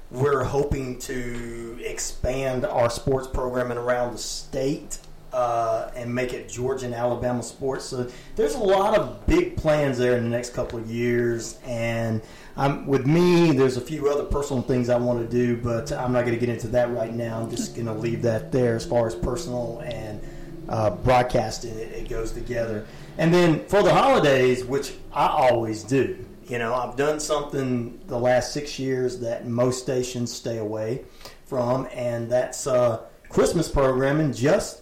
we're 0.10 0.44
hoping 0.44 0.98
to 1.02 1.78
expand 1.84 2.66
our 2.66 2.90
sports 2.90 3.28
programming 3.28 3.78
around 3.78 4.14
the 4.14 4.18
state 4.18 4.98
uh, 5.34 5.92
and 5.96 6.16
make 6.16 6.34
it 6.34 6.50
Georgia 6.50 6.88
and 6.88 6.96
Alabama 6.96 7.44
sports. 7.44 7.86
So 7.86 8.10
there's 8.36 8.56
a 8.56 8.60
lot 8.60 8.98
of 8.98 9.28
big 9.28 9.58
plans 9.58 10.00
there 10.00 10.18
in 10.18 10.24
the 10.24 10.30
next 10.32 10.56
couple 10.56 10.80
of 10.80 10.90
years. 10.90 11.60
And 11.68 12.20
um, 12.58 12.88
with 12.88 13.06
me, 13.06 13.52
there's 13.52 13.78
a 13.78 13.82
few 13.82 14.10
other 14.10 14.24
personal 14.24 14.64
things 14.64 14.90
I 14.90 14.98
want 14.98 15.20
to 15.20 15.28
do, 15.28 15.58
but 15.58 15.92
I'm 15.92 16.12
not 16.12 16.26
going 16.26 16.34
to 16.34 16.40
get 16.40 16.50
into 16.50 16.68
that 16.70 16.92
right 16.92 17.14
now. 17.14 17.40
I'm 17.40 17.50
just 17.50 17.76
going 17.76 17.86
to 17.86 17.94
leave 17.94 18.24
that 18.24 18.52
there 18.52 18.76
as 18.76 18.86
far 18.86 19.06
as 19.06 19.14
personal 19.16 19.80
and 19.86 20.20
uh, 20.68 20.90
broadcasting. 20.90 21.78
It, 21.78 21.92
it 21.94 22.10
goes 22.10 22.32
together. 22.32 22.86
And 23.18 23.34
then 23.34 23.66
for 23.68 23.84
the 23.84 23.94
holidays, 23.94 24.66
which 24.66 24.94
I 25.14 25.28
always 25.28 25.84
do, 25.84 26.26
you 26.48 26.58
know, 26.58 26.74
I've 26.74 26.96
done 26.96 27.20
something 27.20 28.00
the 28.08 28.18
last 28.18 28.54
six 28.54 28.80
years 28.80 29.20
that 29.20 29.48
most 29.48 29.84
stations 29.84 30.32
stay 30.32 30.58
away 30.58 31.04
from, 31.46 31.88
and 31.94 32.30
that's 32.32 32.68
uh, 32.68 33.02
Christmas 33.30 33.70
programming 33.70 34.34
just 34.34 34.82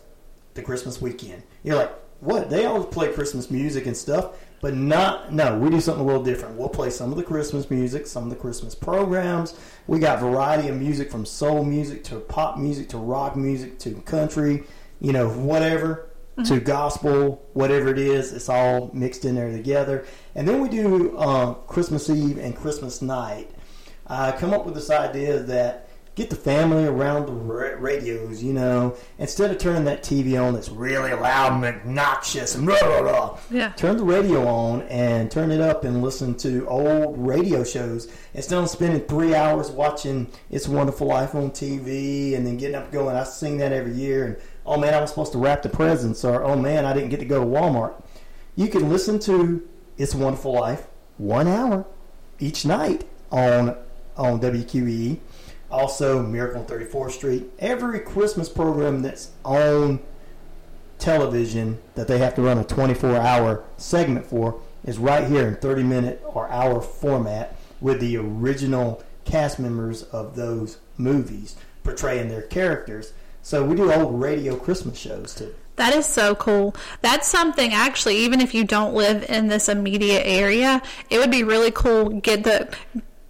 the 0.54 0.62
Christmas 0.62 1.02
weekend. 1.02 1.44
You're 1.64 1.76
like, 1.76 1.92
what? 2.20 2.50
They 2.50 2.66
always 2.66 2.86
play 2.86 3.12
Christmas 3.12 3.52
music 3.52 3.86
and 3.86 3.98
stuff, 3.98 4.38
but 4.66 4.74
not. 4.74 5.32
No, 5.32 5.60
we 5.60 5.70
do 5.70 5.80
something 5.80 6.02
a 6.02 6.08
little 6.08 6.24
different. 6.24 6.56
We'll 6.56 6.70
play 6.70 6.90
some 6.90 7.12
of 7.12 7.18
the 7.18 7.24
Christmas 7.24 7.70
music, 7.70 8.08
some 8.08 8.24
of 8.24 8.32
the 8.32 8.36
Christmas 8.36 8.74
programs. 8.74 9.56
We 9.86 10.00
got 10.00 10.20
variety 10.20 10.70
of 10.70 10.76
music 10.76 11.12
from 11.12 11.24
soul 11.24 11.64
music 11.64 12.04
to 12.06 12.20
pop 12.20 12.58
music 12.58 12.90
to 12.90 12.98
rock 12.98 13.36
music 13.36 13.78
to 13.82 13.94
country, 14.02 14.64
you 15.00 15.14
know, 15.14 15.30
whatever. 15.30 16.10
To 16.46 16.60
gospel, 16.60 17.48
whatever 17.54 17.90
it 17.90 18.00
is, 18.00 18.34
it's 18.34 18.50
all 18.50 18.90
mixed 18.92 19.24
in 19.24 19.36
there 19.36 19.52
together. 19.52 20.08
And 20.34 20.48
then 20.48 20.62
we 20.62 20.68
do 20.68 21.16
uh, 21.16 21.54
Christmas 21.54 22.10
Eve 22.10 22.40
and 22.40 22.56
Christmas 22.56 23.04
night. 23.04 23.52
I 24.08 24.32
come 24.32 24.52
up 24.52 24.66
with 24.66 24.74
this 24.74 24.90
idea 24.90 25.42
that 25.44 25.85
get 26.16 26.30
the 26.30 26.36
family 26.36 26.86
around 26.86 27.26
the 27.26 27.32
ra- 27.34 27.76
radios, 27.78 28.42
you 28.42 28.54
know, 28.54 28.96
instead 29.20 29.52
of 29.52 29.58
turning 29.58 29.84
that 29.84 30.02
TV 30.02 30.42
on 30.42 30.54
that's 30.54 30.70
really 30.70 31.14
loud 31.14 31.54
and 31.54 31.66
obnoxious 31.66 32.56
and 32.56 32.66
blah, 32.66 32.80
blah, 32.80 33.02
blah. 33.02 33.40
Yeah. 33.52 33.70
Turn 33.74 33.98
the 33.98 34.04
radio 34.04 34.48
on 34.48 34.84
and 34.84 35.30
turn 35.30 35.52
it 35.52 35.60
up 35.60 35.84
and 35.84 36.02
listen 36.02 36.34
to 36.36 36.66
old 36.68 37.18
radio 37.18 37.64
shows 37.66 38.12
instead 38.34 38.64
of 38.64 38.70
spending 38.70 39.02
three 39.02 39.36
hours 39.36 39.70
watching 39.70 40.28
It's 40.50 40.68
a 40.68 40.72
Wonderful 40.72 41.08
Life 41.08 41.36
on 41.36 41.52
TV 41.52 42.36
and 42.36 42.48
then 42.48 42.58
getting 42.58 42.76
up 42.76 42.92
going. 42.92 43.16
I 43.16 43.24
sing 43.24 43.58
that 43.58 43.74
every 43.74 43.94
year 43.94 44.26
and 44.26 44.38
oh 44.66 44.78
man, 44.78 44.94
I 44.94 45.02
was 45.02 45.10
supposed 45.10 45.34
to 45.34 45.38
wrap 45.38 45.62
the 45.62 45.70
presents, 45.70 46.24
or 46.24 46.44
oh 46.44 46.56
man, 46.56 46.86
I 46.86 46.94
didn't 46.94 47.10
get 47.10 47.20
to 47.20 47.26
go 47.26 47.42
to 47.42 47.46
Walmart. 47.46 48.02
You 48.56 48.70
can 48.70 48.90
listen 48.90 49.20
to 49.20 49.68
It's 49.98 50.14
a 50.14 50.18
Wonderful 50.18 50.54
Life 50.54 50.88
one 51.18 51.48
hour 51.48 51.86
each 52.40 52.66
night 52.66 53.06
on 53.32 53.76
on 54.18 54.40
WQEE. 54.40 55.20
Also, 55.72 56.22
Miracle 56.22 56.62
on 56.62 56.68
34th 56.68 57.12
Street. 57.12 57.46
Every 57.60 58.00
Christmas 58.00 58.50
program 58.50 59.02
that's 59.02 59.32
on 59.44 60.00
television 61.00 61.80
that 61.96 62.08
they 62.08 62.18
have 62.20 62.36
to 62.36 62.42
run 62.42 62.58
a 62.58 62.64
24 62.64 63.18
hour 63.18 63.64
segment 63.78 64.26
for 64.26 64.62
is 64.86 64.98
right 64.98 65.28
here 65.28 65.48
in 65.48 65.56
30 65.56 65.84
minute 65.84 66.22
or 66.26 66.50
hour 66.50 66.82
format 66.82 67.56
with 67.82 68.00
the 68.00 68.16
original 68.18 69.04
cast 69.26 69.60
members 69.60 70.04
of 70.04 70.36
those 70.36 70.78
movies 70.98 71.56
portraying 71.84 72.30
their 72.30 72.44
characters. 72.44 73.14
So 73.42 73.64
we 73.64 73.76
do 73.76 73.92
old 73.92 74.20
radio 74.20 74.56
Christmas 74.56 74.98
shows 74.98 75.36
too. 75.36 75.54
That 75.76 75.94
is 75.94 76.06
so 76.06 76.36
cool. 76.36 76.74
That's 77.02 77.28
something 77.28 77.74
actually, 77.74 78.18
even 78.18 78.40
if 78.40 78.54
you 78.54 78.64
don't 78.64 78.94
live 78.94 79.30
in 79.30 79.48
this 79.48 79.68
immediate 79.68 80.24
area, 80.26 80.82
it 81.10 81.18
would 81.18 81.32
be 81.32 81.44
really 81.44 81.72
cool. 81.72 82.10
Get 82.22 82.44
the 82.44 82.74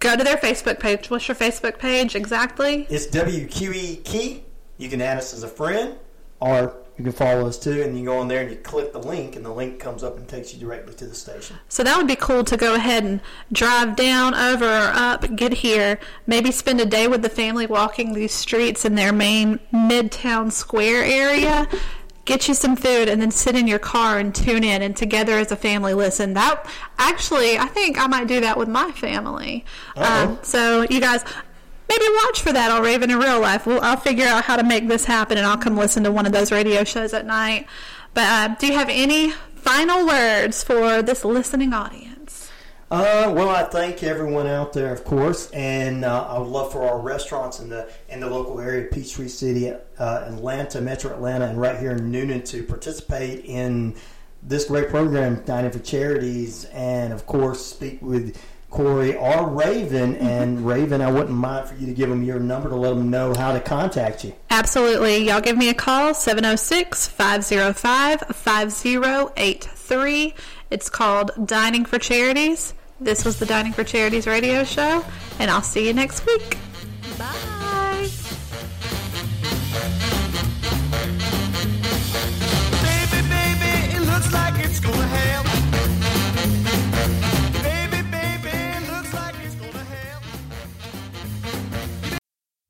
go 0.06 0.16
to 0.16 0.22
their 0.22 0.36
Facebook 0.36 0.78
page. 0.78 1.10
What's 1.10 1.26
your 1.26 1.34
Facebook 1.34 1.78
page 1.78 2.14
exactly? 2.14 2.86
It's 2.88 3.08
WQE 3.08 4.04
Key. 4.04 4.44
You 4.78 4.88
can 4.88 5.00
add 5.00 5.18
us 5.18 5.34
as 5.34 5.42
a 5.42 5.48
friend, 5.48 5.96
or 6.38 6.76
you 6.96 7.02
can 7.02 7.12
follow 7.12 7.46
us 7.48 7.58
too. 7.58 7.82
And 7.82 7.98
you 7.98 8.04
go 8.04 8.18
on 8.18 8.28
there 8.28 8.42
and 8.42 8.50
you 8.50 8.56
click 8.56 8.92
the 8.92 9.00
link, 9.00 9.34
and 9.34 9.44
the 9.44 9.52
link 9.52 9.80
comes 9.80 10.04
up 10.04 10.16
and 10.16 10.28
takes 10.28 10.54
you 10.54 10.60
directly 10.60 10.94
to 10.94 11.06
the 11.06 11.14
station. 11.14 11.56
So 11.68 11.82
that 11.82 11.96
would 11.96 12.06
be 12.06 12.14
cool 12.14 12.44
to 12.44 12.56
go 12.56 12.74
ahead 12.74 13.02
and 13.02 13.20
drive 13.50 13.96
down, 13.96 14.34
over, 14.34 14.64
or 14.64 14.92
up, 14.94 15.34
get 15.34 15.54
here, 15.54 15.98
maybe 16.26 16.52
spend 16.52 16.80
a 16.80 16.86
day 16.86 17.08
with 17.08 17.22
the 17.22 17.28
family 17.28 17.66
walking 17.66 18.12
these 18.12 18.32
streets 18.32 18.84
in 18.84 18.94
their 18.94 19.12
main 19.12 19.58
midtown 19.72 20.52
square 20.52 21.02
area 21.02 21.66
get 22.26 22.48
you 22.48 22.54
some 22.54 22.76
food 22.76 23.08
and 23.08 23.22
then 23.22 23.30
sit 23.30 23.56
in 23.56 23.66
your 23.66 23.78
car 23.78 24.18
and 24.18 24.34
tune 24.34 24.62
in 24.62 24.82
and 24.82 24.94
together 24.94 25.38
as 25.38 25.50
a 25.50 25.56
family. 25.56 25.94
Listen 25.94 26.34
that 26.34 26.66
actually 26.98 27.58
i 27.58 27.66
think 27.66 27.98
i 27.98 28.06
might 28.06 28.26
do 28.26 28.40
that 28.40 28.58
with 28.58 28.68
my 28.68 28.90
family. 28.92 29.64
Um, 29.96 30.38
so 30.42 30.82
you 30.90 31.00
guys 31.00 31.24
maybe 31.88 32.04
watch 32.24 32.42
for 32.42 32.52
that 32.52 32.70
on 32.70 32.82
raven 32.82 33.10
in 33.10 33.18
real 33.18 33.40
life. 33.40 33.66
We'll, 33.66 33.80
i'll 33.80 33.96
figure 33.96 34.26
out 34.26 34.44
how 34.44 34.56
to 34.56 34.64
make 34.64 34.88
this 34.88 35.04
happen 35.04 35.38
and 35.38 35.46
i'll 35.46 35.56
come 35.56 35.76
listen 35.76 36.04
to 36.04 36.12
one 36.12 36.26
of 36.26 36.32
those 36.32 36.52
radio 36.52 36.84
shows 36.84 37.14
at 37.14 37.24
night. 37.24 37.66
But 38.12 38.24
uh, 38.24 38.54
do 38.56 38.66
you 38.66 38.74
have 38.74 38.88
any 38.90 39.30
final 39.54 40.06
words 40.06 40.62
for 40.62 41.02
this 41.02 41.24
listening 41.24 41.72
audience 41.72 42.05
uh, 42.90 43.32
well, 43.34 43.48
I 43.48 43.64
thank 43.64 44.02
everyone 44.04 44.46
out 44.46 44.72
there, 44.72 44.92
of 44.92 45.04
course, 45.04 45.50
and 45.50 46.04
uh, 46.04 46.28
I 46.28 46.38
would 46.38 46.48
love 46.48 46.70
for 46.70 46.82
our 46.82 47.00
restaurants 47.00 47.58
in 47.58 47.68
the 47.68 47.90
in 48.08 48.20
the 48.20 48.30
local 48.30 48.60
area, 48.60 48.88
Peachtree 48.90 49.28
City, 49.28 49.70
uh, 49.70 49.78
Atlanta, 49.98 50.80
Metro 50.80 51.12
Atlanta, 51.12 51.46
and 51.46 51.60
right 51.60 51.78
here 51.78 51.92
in 51.92 52.12
Newnan 52.12 52.44
to 52.46 52.62
participate 52.62 53.44
in 53.44 53.96
this 54.42 54.66
great 54.66 54.88
program, 54.88 55.42
Dining 55.44 55.72
for 55.72 55.80
Charities, 55.80 56.66
and 56.66 57.12
of 57.12 57.26
course, 57.26 57.64
speak 57.66 58.00
with 58.00 58.40
Corey 58.70 59.16
or 59.16 59.48
Raven. 59.48 60.14
And 60.16 60.64
Raven, 60.64 61.00
I 61.00 61.10
wouldn't 61.10 61.30
mind 61.30 61.68
for 61.68 61.74
you 61.74 61.86
to 61.86 61.92
give 61.92 62.08
them 62.08 62.22
your 62.22 62.38
number 62.38 62.68
to 62.68 62.76
let 62.76 62.90
them 62.90 63.10
know 63.10 63.34
how 63.34 63.52
to 63.52 63.60
contact 63.60 64.24
you. 64.24 64.32
Absolutely. 64.50 65.18
Y'all 65.26 65.40
give 65.40 65.56
me 65.56 65.70
a 65.70 65.74
call, 65.74 66.14
706 66.14 67.08
505 67.08 68.20
5083. 68.20 69.75
It's 70.70 70.88
called 70.88 71.30
Dining 71.46 71.84
for 71.84 71.98
Charities. 71.98 72.74
This 73.00 73.24
was 73.24 73.38
the 73.38 73.46
Dining 73.46 73.72
for 73.72 73.84
Charities 73.84 74.26
radio 74.26 74.64
show, 74.64 75.04
and 75.38 75.50
I'll 75.50 75.62
see 75.62 75.86
you 75.86 75.92
next 75.92 76.26
week. 76.26 76.56
Bye. 77.18 77.45